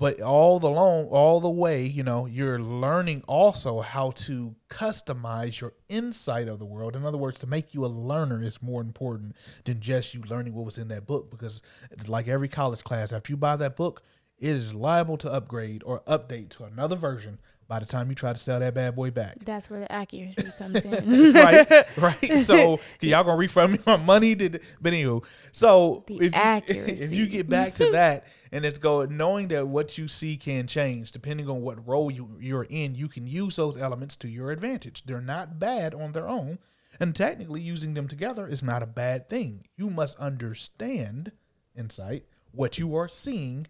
But 0.05 0.21
all 0.21 0.61
the 0.61 0.69
long, 0.69 1.07
all 1.07 1.41
the 1.41 1.49
way, 1.49 1.87
you 1.87 2.03
know, 2.03 2.27
you're 2.27 2.59
learning 2.59 3.25
also 3.27 3.81
how 3.81 4.11
to 4.11 4.55
customize 4.69 5.63
your 5.63 5.73
insight 5.89 6.47
of 6.47 6.59
the 6.59 6.67
world. 6.67 6.95
In 6.95 7.07
other 7.07 7.17
words, 7.17 7.41
to 7.41 7.47
make 7.47 7.73
you 7.73 7.87
a 7.87 7.89
learner 7.89 8.43
is 8.43 8.61
more 8.61 8.83
important 8.83 9.35
than 9.65 9.81
just 9.81 10.13
you 10.13 10.21
learning 10.29 10.53
what 10.53 10.67
was 10.67 10.77
in 10.77 10.89
that 10.89 11.07
book. 11.07 11.31
Because, 11.31 11.63
like 12.07 12.29
every 12.29 12.49
college 12.49 12.85
class, 12.85 13.15
after 13.15 13.33
you 13.33 13.39
buy 13.39 13.57
that 13.57 13.77
book, 13.77 14.03
it 14.39 14.55
is 14.55 14.75
liable 14.75 15.17
to 15.17 15.33
upgrade 15.33 15.83
or 15.87 16.01
update 16.01 16.51
to 16.51 16.65
another 16.65 16.97
version 16.97 17.39
by 17.69 17.79
the 17.79 17.87
time 17.87 18.09
you 18.09 18.15
try 18.15 18.33
to 18.33 18.39
sell 18.39 18.61
that 18.61 18.75
bad 18.75 18.95
boy 18.95 19.11
back. 19.11 19.37
That's 19.45 19.71
where 19.71 19.81
the 19.81 19.91
accuracy 19.91 20.45
comes 20.59 20.85
in. 20.85 21.33
right, 21.33 21.87
right. 21.97 22.39
So 22.45 22.81
y'all 23.01 23.25
gonna 23.25 23.37
refund 23.37 23.73
me 23.73 23.79
my 23.87 23.97
money? 23.97 24.35
Did 24.35 24.63
but 24.81 24.93
anywho, 24.93 25.25
so 25.53 26.05
The 26.07 26.27
if 26.27 26.69
you, 26.69 26.85
if 27.05 27.13
you 27.13 27.27
get 27.27 27.49
back 27.49 27.75
to 27.77 27.91
that 27.93 28.27
and 28.53 28.65
it's 28.65 28.79
going 28.79 29.17
knowing 29.17 29.49
that 29.49 29.67
what 29.67 29.97
you 29.97 30.09
see 30.09 30.37
can 30.37 30.67
change 30.67 31.13
depending 31.13 31.49
on 31.49 31.63
what 31.63 31.87
role 31.87 32.11
you 32.11 32.37
you're 32.41 32.67
in, 32.69 32.95
you 32.95 33.09
can 33.09 33.27
use 33.27 33.57
those 33.57 33.81
elements 33.81 34.17
to 34.17 34.29
your 34.29 34.51
advantage. 34.51 35.05
They're 35.05 35.21
not 35.21 35.59
bad 35.59 35.95
on 35.95 36.13
their 36.13 36.29
own, 36.29 36.59
and 37.01 37.15
technically 37.15 37.63
using 37.63 37.95
them 37.95 38.09
together 38.09 38.47
is 38.47 38.63
not 38.63 38.83
a 38.83 38.87
bad 38.87 39.29
thing. 39.29 39.67
You 39.77 39.91
must 39.91 40.19
understand 40.19 41.33
insight, 41.77 42.27
what 42.53 42.79
you 42.79 42.95
are 42.97 43.09
seeing, 43.09 43.67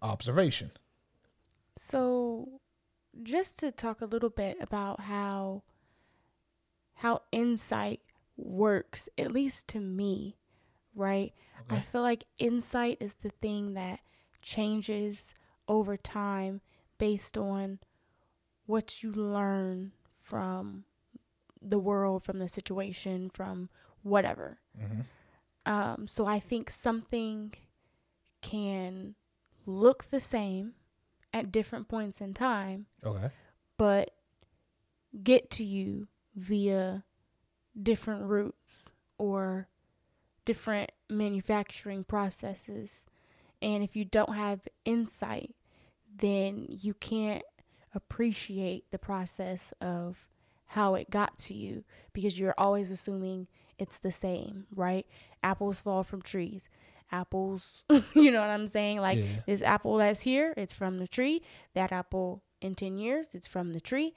observation. 0.00 0.70
So, 1.76 2.60
just 3.22 3.58
to 3.60 3.70
talk 3.72 4.00
a 4.00 4.06
little 4.06 4.30
bit 4.30 4.56
about 4.60 5.00
how 5.02 5.62
how 6.96 7.22
insight 7.30 8.00
works, 8.36 9.08
at 9.16 9.32
least 9.32 9.68
to 9.68 9.80
me, 9.80 10.36
right? 10.94 11.32
I 11.70 11.80
feel 11.80 12.02
like 12.02 12.24
insight 12.38 12.96
is 13.00 13.14
the 13.22 13.30
thing 13.40 13.74
that 13.74 14.00
changes 14.42 15.34
over 15.68 15.96
time 15.96 16.60
based 16.98 17.36
on 17.38 17.78
what 18.66 19.02
you 19.02 19.12
learn 19.12 19.92
from 20.10 20.84
the 21.60 21.78
world, 21.78 22.24
from 22.24 22.38
the 22.38 22.48
situation, 22.48 23.30
from 23.30 23.68
whatever. 24.02 24.58
Um, 25.66 26.06
so 26.08 26.26
I 26.26 26.40
think 26.40 26.70
something 26.70 27.52
can 28.40 29.14
look 29.66 30.04
the 30.10 30.20
same 30.20 30.72
at 31.32 31.52
different 31.52 31.88
points 31.88 32.20
in 32.20 32.34
time, 32.34 32.86
Okay. 33.04 33.30
but 33.76 34.10
get 35.22 35.50
to 35.52 35.64
you 35.64 36.08
via 36.34 37.04
different 37.80 38.24
routes 38.24 38.90
or 39.18 39.68
different 40.44 40.90
manufacturing 41.10 42.04
processes 42.04 43.04
And 43.60 43.82
if 43.82 43.96
you 43.96 44.04
don't 44.04 44.34
have 44.36 44.68
insight, 44.84 45.54
then 46.16 46.66
you 46.68 46.94
can't 46.94 47.42
appreciate 47.92 48.88
the 48.92 48.98
process 48.98 49.72
of 49.80 50.28
how 50.66 50.94
it 50.94 51.10
got 51.10 51.38
to 51.38 51.54
you 51.54 51.82
because 52.12 52.38
you're 52.38 52.54
always 52.56 52.90
assuming 52.92 53.48
it's 53.76 53.98
the 53.98 54.12
same, 54.12 54.66
right? 54.74 55.06
Apples 55.42 55.80
fall 55.80 56.04
from 56.04 56.22
trees. 56.22 56.68
Apples, 57.10 57.84
you 58.14 58.30
know 58.30 58.40
what 58.40 58.50
I'm 58.50 58.68
saying? 58.68 58.98
Like 59.00 59.18
Yeah. 59.18 59.24
this 59.46 59.62
apple 59.62 59.96
that's 59.96 60.20
here, 60.20 60.54
it's 60.56 60.72
from 60.72 60.98
the 60.98 61.08
tree. 61.08 61.42
That 61.74 61.92
apple 61.92 62.42
in 62.60 62.74
10 62.74 62.98
years, 62.98 63.28
it's 63.32 63.46
from 63.46 63.72
the 63.72 63.80
tree. 63.80 64.14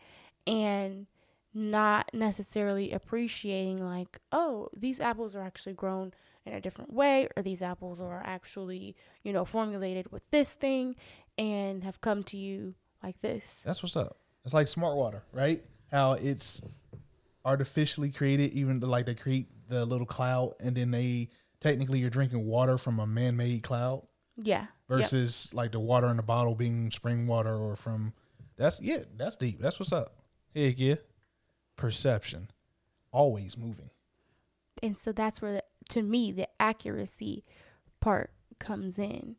And 0.47 1.07
not 1.53 2.09
necessarily 2.13 2.91
appreciating, 2.91 3.83
like, 3.83 4.19
oh, 4.31 4.69
these 4.75 4.99
apples 4.99 5.35
are 5.35 5.43
actually 5.43 5.73
grown 5.73 6.13
in 6.45 6.53
a 6.53 6.61
different 6.61 6.91
way, 6.93 7.27
or 7.35 7.43
these 7.43 7.61
apples 7.61 7.99
are 7.99 8.21
actually, 8.25 8.95
you 9.23 9.31
know, 9.33 9.45
formulated 9.45 10.11
with 10.11 10.23
this 10.31 10.53
thing 10.53 10.95
and 11.37 11.83
have 11.83 12.01
come 12.01 12.23
to 12.23 12.37
you 12.37 12.73
like 13.03 13.19
this. 13.21 13.61
That's 13.65 13.83
what's 13.83 13.95
up. 13.95 14.17
It's 14.45 14.53
like 14.53 14.67
smart 14.67 14.95
water, 14.95 15.23
right? 15.33 15.63
How 15.91 16.13
it's 16.13 16.61
artificially 17.45 18.11
created, 18.11 18.53
even 18.53 18.79
like 18.79 19.05
they 19.05 19.15
create 19.15 19.47
the 19.67 19.85
little 19.85 20.05
cloud 20.07 20.53
and 20.59 20.75
then 20.75 20.91
they 20.91 21.29
technically 21.61 21.99
you're 21.99 22.09
drinking 22.09 22.45
water 22.45 22.77
from 22.77 22.99
a 22.99 23.07
man 23.07 23.37
made 23.37 23.63
cloud 23.63 24.05
Yeah. 24.35 24.61
Yep. 24.61 24.69
versus 24.89 25.49
like 25.53 25.71
the 25.71 25.79
water 25.79 26.07
in 26.07 26.17
the 26.17 26.23
bottle 26.23 26.55
being 26.55 26.91
spring 26.91 27.25
water 27.27 27.55
or 27.55 27.75
from 27.77 28.13
that's 28.57 28.79
yeah, 28.81 28.99
that's 29.15 29.37
deep. 29.37 29.59
That's 29.59 29.79
what's 29.79 29.93
up. 29.93 30.15
Heck 30.53 30.77
yeah. 30.77 30.95
Perception. 31.77 32.49
Always 33.11 33.57
moving. 33.57 33.89
And 34.83 34.95
so 34.97 35.11
that's 35.11 35.41
where, 35.41 35.53
the, 35.53 35.63
to 35.89 36.01
me, 36.01 36.31
the 36.31 36.47
accuracy 36.59 37.43
part 37.99 38.31
comes 38.59 38.97
in. 38.97 39.35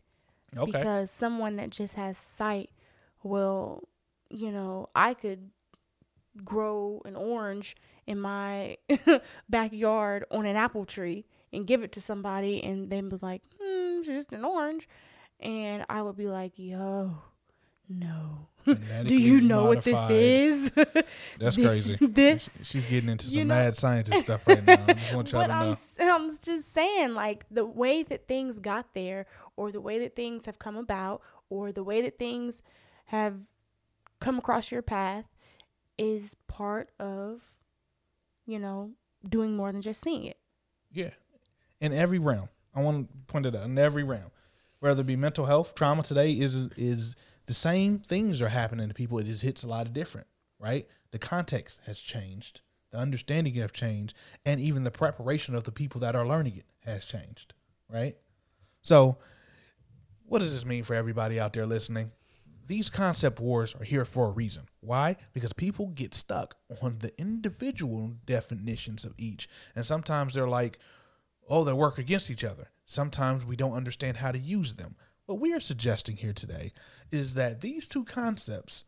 Okay. 0.57 0.71
Because 0.71 1.11
someone 1.11 1.57
that 1.57 1.71
just 1.71 1.95
has 1.95 2.17
sight 2.19 2.71
will, 3.23 3.89
you 4.29 4.51
know, 4.53 4.89
I 4.95 5.15
could 5.15 5.51
grow 6.45 7.01
an 7.05 7.17
orange 7.17 7.77
in 8.07 8.19
my 8.21 8.77
backyard 9.49 10.25
on 10.31 10.47
an 10.47 10.57
apple 10.57 10.85
tree 10.85 11.27
and 11.53 11.67
give 11.67 11.83
it 11.83 11.93
to 11.93 12.01
somebody 12.01 12.62
and 12.62 12.91
then 12.91 13.09
be 13.09 13.17
like, 13.23 13.43
hmm, 13.61 13.99
it's 14.01 14.07
just 14.09 14.33
an 14.33 14.45
orange. 14.45 14.88
And 15.41 15.85
I 15.88 16.03
would 16.03 16.17
be 16.17 16.27
like, 16.29 16.53
yo, 16.57 17.19
no. 17.88 18.49
Do 19.07 19.17
you 19.17 19.41
know 19.41 19.65
what 19.65 19.83
this 19.83 19.99
is? 20.11 20.71
That's 21.38 21.57
crazy. 21.57 21.99
This 22.01 22.49
She's 22.62 22.87
getting 22.87 23.11
into 23.11 23.27
you 23.27 23.41
some 23.41 23.49
know- 23.49 23.55
mad 23.55 23.77
scientist 23.77 24.25
stuff 24.25 24.47
right 24.47 24.65
now. 24.65 24.85
I 24.87 24.93
just 24.93 25.15
want 25.15 25.33
y'all 25.33 25.43
but 25.43 25.47
to 25.49 25.53
I'm, 25.55 25.67
know. 25.67 25.73
s- 25.73 25.95
I'm 26.01 26.38
just 26.38 26.73
saying, 26.73 27.15
like, 27.15 27.45
the 27.51 27.67
way 27.67 28.03
that 28.05 28.29
things 28.29 28.61
got 28.61 28.95
there, 28.95 29.27
or 29.57 29.73
the 29.73 29.81
way 29.81 29.99
that 29.99 30.15
things 30.15 30.47
have 30.47 30.59
come 30.61 30.77
about, 30.77 31.23
or 31.51 31.73
the 31.73 31.83
way 31.83 32.01
that 32.03 32.19
things 32.21 32.62
have 33.07 33.41
come 34.21 34.38
across 34.38 34.71
your 34.71 34.83
path 34.83 35.25
is 35.99 36.37
part 36.47 36.91
of, 37.01 37.41
you 38.47 38.59
know, 38.61 38.93
doing 39.29 39.57
more 39.57 39.73
than 39.73 39.83
just 39.83 40.01
seeing 40.03 40.25
it. 40.25 40.38
Yeah. 40.93 41.11
In 41.83 41.92
every 41.92 42.18
realm. 42.18 42.49
I 42.75 42.81
want 42.81 43.09
to 43.09 43.33
point 43.33 43.45
it 43.45 43.55
out. 43.55 43.64
In 43.64 43.77
every 43.77 44.05
realm. 44.05 44.31
Whether 44.81 45.03
it 45.03 45.07
be 45.07 45.16
mental 45.16 45.45
health, 45.45 45.75
trauma 45.75 46.03
today 46.03 46.33
is 46.33 46.68
is 46.77 47.14
the 47.47 47.55
same 47.55 47.99
things 47.99 48.40
are 48.40 48.49
happening 48.49 48.88
to 48.88 48.95
people. 48.95 49.18
It 49.18 49.27
just 49.27 49.42
hits 49.42 49.62
a 49.62 49.68
lot 49.68 49.87
of 49.87 49.92
different, 49.92 50.27
right? 50.59 50.87
The 51.11 51.18
context 51.18 51.83
has 51.87 51.99
changed. 51.99 52.62
The 52.92 52.99
understanding 52.99 53.55
have 53.55 53.73
changed. 53.73 54.14
And 54.47 54.61
even 54.61 54.85
the 54.85 54.90
preparation 54.90 55.55
of 55.55 55.64
the 55.64 55.73
people 55.73 56.01
that 56.01 56.16
are 56.16 56.27
learning 56.27 56.57
it 56.57 56.66
has 56.81 57.05
changed. 57.05 57.53
Right? 57.88 58.16
So 58.81 59.18
what 60.27 60.38
does 60.38 60.55
this 60.55 60.64
mean 60.64 60.85
for 60.85 60.95
everybody 60.95 61.38
out 61.38 61.53
there 61.53 61.66
listening? 61.66 62.11
These 62.66 62.88
concept 62.88 63.38
wars 63.38 63.75
are 63.75 63.85
here 63.85 64.05
for 64.05 64.29
a 64.29 64.31
reason. 64.31 64.66
Why? 64.81 65.16
Because 65.35 65.53
people 65.53 65.88
get 65.88 66.14
stuck 66.14 66.55
on 66.81 66.99
the 67.01 67.12
individual 67.21 68.14
definitions 68.25 69.05
of 69.05 69.14
each. 69.18 69.49
And 69.75 69.85
sometimes 69.85 70.33
they're 70.33 70.49
like, 70.49 70.79
oh, 71.48 71.64
they 71.64 71.72
work 71.72 71.98
against 71.98 72.31
each 72.31 72.44
other. 72.44 72.70
Sometimes 72.85 73.46
we 73.46 73.57
don't 73.57 73.72
understand 73.72 74.18
how 74.18 74.33
to 74.33 74.38
use 74.38 74.74
them. 74.74 74.96
What 75.26 75.40
we 75.40 75.52
are 75.52 75.61
suggesting 75.61 76.16
here 76.16 76.33
today 76.33 76.72
is 77.11 77.35
that 77.35 77.61
these 77.61 77.87
two 77.87 78.05
concepts 78.05 78.85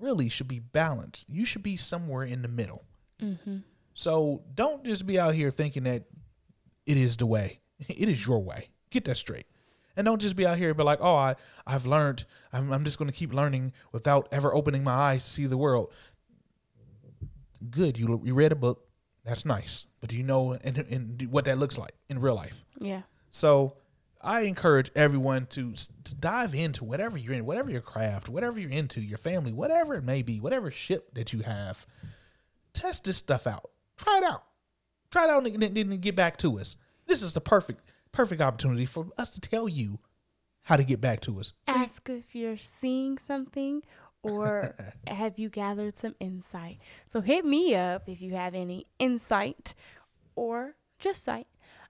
really 0.00 0.28
should 0.28 0.48
be 0.48 0.58
balanced. 0.58 1.26
You 1.28 1.44
should 1.44 1.62
be 1.62 1.76
somewhere 1.76 2.24
in 2.24 2.42
the 2.42 2.48
middle. 2.48 2.84
Mm-hmm. 3.22 3.58
So 3.94 4.42
don't 4.54 4.84
just 4.84 5.06
be 5.06 5.18
out 5.18 5.34
here 5.34 5.50
thinking 5.50 5.84
that 5.84 6.04
it 6.86 6.96
is 6.96 7.16
the 7.16 7.26
way. 7.26 7.60
It 7.88 8.08
is 8.08 8.26
your 8.26 8.42
way. 8.42 8.70
Get 8.90 9.04
that 9.04 9.16
straight. 9.16 9.46
And 9.96 10.04
don't 10.04 10.20
just 10.20 10.36
be 10.36 10.46
out 10.46 10.58
here 10.58 10.68
and 10.68 10.76
be 10.76 10.84
like, 10.84 11.00
oh, 11.00 11.16
I, 11.16 11.34
I've 11.66 11.86
learned. 11.86 12.24
I'm, 12.52 12.72
I'm 12.72 12.84
just 12.84 12.98
going 12.98 13.10
to 13.10 13.16
keep 13.16 13.32
learning 13.32 13.72
without 13.92 14.28
ever 14.30 14.54
opening 14.54 14.84
my 14.84 14.92
eyes 14.92 15.24
to 15.24 15.30
see 15.30 15.46
the 15.46 15.56
world. 15.56 15.92
Good. 17.70 17.98
You, 17.98 18.20
you 18.24 18.34
read 18.34 18.52
a 18.52 18.56
book. 18.56 18.86
That's 19.24 19.44
nice. 19.44 19.86
But 20.00 20.10
do 20.10 20.16
you 20.16 20.22
know 20.22 20.52
and, 20.52 20.78
and 20.78 21.28
what 21.30 21.44
that 21.46 21.58
looks 21.58 21.76
like 21.76 21.92
in 22.08 22.20
real 22.20 22.34
life? 22.34 22.64
Yeah. 22.80 23.02
So 23.30 23.76
I 24.20 24.42
encourage 24.42 24.90
everyone 24.94 25.46
to, 25.46 25.74
to 26.04 26.14
dive 26.14 26.54
into 26.54 26.84
whatever 26.84 27.18
you're 27.18 27.34
in, 27.34 27.44
whatever 27.44 27.70
your 27.70 27.80
craft, 27.80 28.28
whatever 28.28 28.58
you're 28.58 28.70
into, 28.70 29.00
your 29.00 29.18
family, 29.18 29.52
whatever 29.52 29.94
it 29.94 30.04
may 30.04 30.22
be, 30.22 30.40
whatever 30.40 30.70
ship 30.70 31.14
that 31.14 31.32
you 31.32 31.40
have. 31.40 31.86
Test 32.72 33.04
this 33.04 33.16
stuff 33.16 33.46
out. 33.46 33.70
Try 33.96 34.18
it 34.18 34.24
out. 34.24 34.44
Try 35.10 35.24
it 35.24 35.30
out 35.30 35.46
and 35.46 35.62
then, 35.62 36.00
get 36.00 36.16
back 36.16 36.36
to 36.38 36.58
us. 36.58 36.76
This 37.06 37.22
is 37.22 37.32
the 37.32 37.40
perfect, 37.40 37.80
perfect 38.12 38.40
opportunity 38.40 38.86
for 38.86 39.06
us 39.16 39.30
to 39.30 39.40
tell 39.40 39.68
you 39.68 40.00
how 40.62 40.76
to 40.76 40.84
get 40.84 41.00
back 41.00 41.20
to 41.22 41.40
us. 41.40 41.54
Ask 41.66 42.10
if 42.10 42.34
you're 42.34 42.58
seeing 42.58 43.18
something 43.18 43.82
or 44.22 44.74
have 45.06 45.38
you 45.38 45.48
gathered 45.48 45.96
some 45.96 46.14
insight. 46.20 46.78
So 47.06 47.20
hit 47.20 47.44
me 47.44 47.74
up 47.74 48.08
if 48.08 48.20
you 48.20 48.34
have 48.34 48.54
any 48.54 48.86
insight 48.98 49.74
or 50.34 50.74
just 50.98 51.24
sight. 51.24 51.46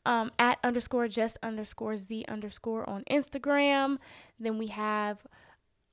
Um, 0.06 0.30
at 0.38 0.58
underscore 0.64 1.08
just 1.08 1.36
underscore 1.42 1.96
z 1.96 2.24
underscore 2.28 2.88
on 2.88 3.04
Instagram. 3.10 3.98
Then 4.38 4.56
we 4.56 4.68
have 4.68 5.26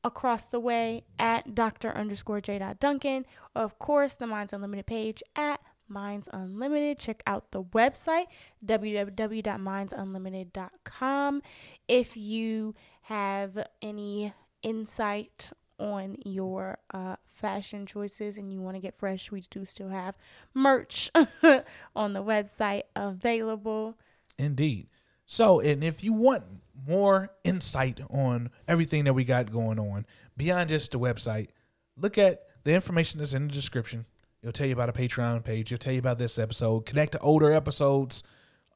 across 0.06 0.46
the 0.46 0.60
way 0.60 1.04
at 1.18 1.56
Dr. 1.56 1.90
underscore 1.90 2.40
J. 2.40 2.60
dot 2.60 2.80
Duncan. 2.80 3.26
Of 3.56 3.80
course, 3.80 4.14
the 4.16 4.28
Minds 4.28 4.54
Unlimited 4.54 4.86
page 4.86 5.24
at 5.36 5.60
Minds 5.88 6.30
Unlimited. 6.32 7.00
Check 7.00 7.24
out 7.26 7.50
the 7.52 7.64
website, 7.64 8.26
www.mindsunlimited.com. 8.64 11.42
If 11.88 12.16
you 12.16 12.76
have 13.02 13.66
any 13.82 14.34
insight 14.62 15.50
on 15.80 16.18
your 16.26 16.78
uh, 16.94 17.16
fashion 17.32 17.86
choices 17.86 18.38
and 18.38 18.52
you 18.52 18.62
want 18.62 18.76
to 18.76 18.82
get 18.82 18.98
fresh, 18.98 19.32
we 19.32 19.42
do 19.50 19.66
still 19.66 19.90
have 19.90 20.16
merch 20.54 21.12
on 21.96 22.14
the 22.14 22.24
website 22.24 22.84
available. 22.96 23.98
Indeed. 24.38 24.88
So, 25.26 25.60
and 25.60 25.84
if 25.84 26.04
you 26.04 26.14
want 26.14 26.44
more 26.88 27.30
insight 27.44 28.00
on 28.10 28.52
everything 28.68 29.06
that 29.06 29.14
we 29.14 29.26
got 29.26 29.52
going 29.52 29.80
on 29.80 30.06
beyond 30.38 30.70
just 30.70 30.92
the 30.92 31.00
website, 31.00 31.50
look 31.98 32.18
at 32.18 32.44
the 32.64 32.74
information 32.74 33.20
that's 33.20 33.34
in 33.34 33.48
the 33.48 33.54
description. 33.54 34.06
It'll 34.42 34.52
tell 34.52 34.68
you 34.68 34.74
about 34.74 34.90
a 34.90 34.94
Patreon 34.94 35.44
page. 35.44 35.72
It'll 35.72 35.82
tell 35.82 35.94
you 35.94 36.00
about 36.00 36.20
this 36.20 36.38
episode. 36.38 36.86
Connect 36.86 37.14
to 37.14 37.20
older 37.20 37.52
episodes. 37.52 38.22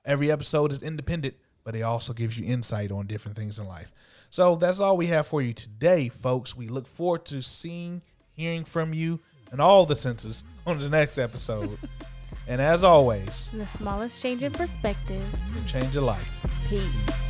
Every 0.06 0.32
episode 0.32 0.72
is 0.72 0.82
independent, 0.82 1.36
but 1.64 1.76
it 1.76 1.82
also 1.82 2.14
gives 2.14 2.38
you 2.38 2.46
insight 2.46 2.92
on 2.92 3.08
different 3.08 3.38
things 3.38 3.60
in 3.60 3.68
life. 3.68 3.92
So 4.30 4.56
that's 4.56 4.80
all 4.80 4.96
we 4.98 5.08
have 5.08 5.28
for 5.28 5.42
you 5.42 5.54
today, 5.54 6.10
folks. 6.10 6.56
We 6.56 6.68
look 6.68 6.88
forward 6.88 7.26
to 7.26 7.42
seeing, 7.42 8.02
hearing 8.34 8.64
from 8.64 8.94
you, 8.94 9.20
and 9.52 9.60
all 9.60 9.86
the 9.86 9.96
senses 9.96 10.44
on 10.68 10.80
the 10.80 10.90
next 10.90 11.18
episode. 11.18 11.78
and 12.48 12.62
as 12.62 12.84
always, 12.84 13.50
The 13.54 13.66
smallest 13.68 14.22
change 14.22 14.44
in 14.44 14.52
perspective. 14.52 15.24
change 15.68 15.96
your 15.96 16.04
life. 16.04 16.28
Peace. 16.70 17.29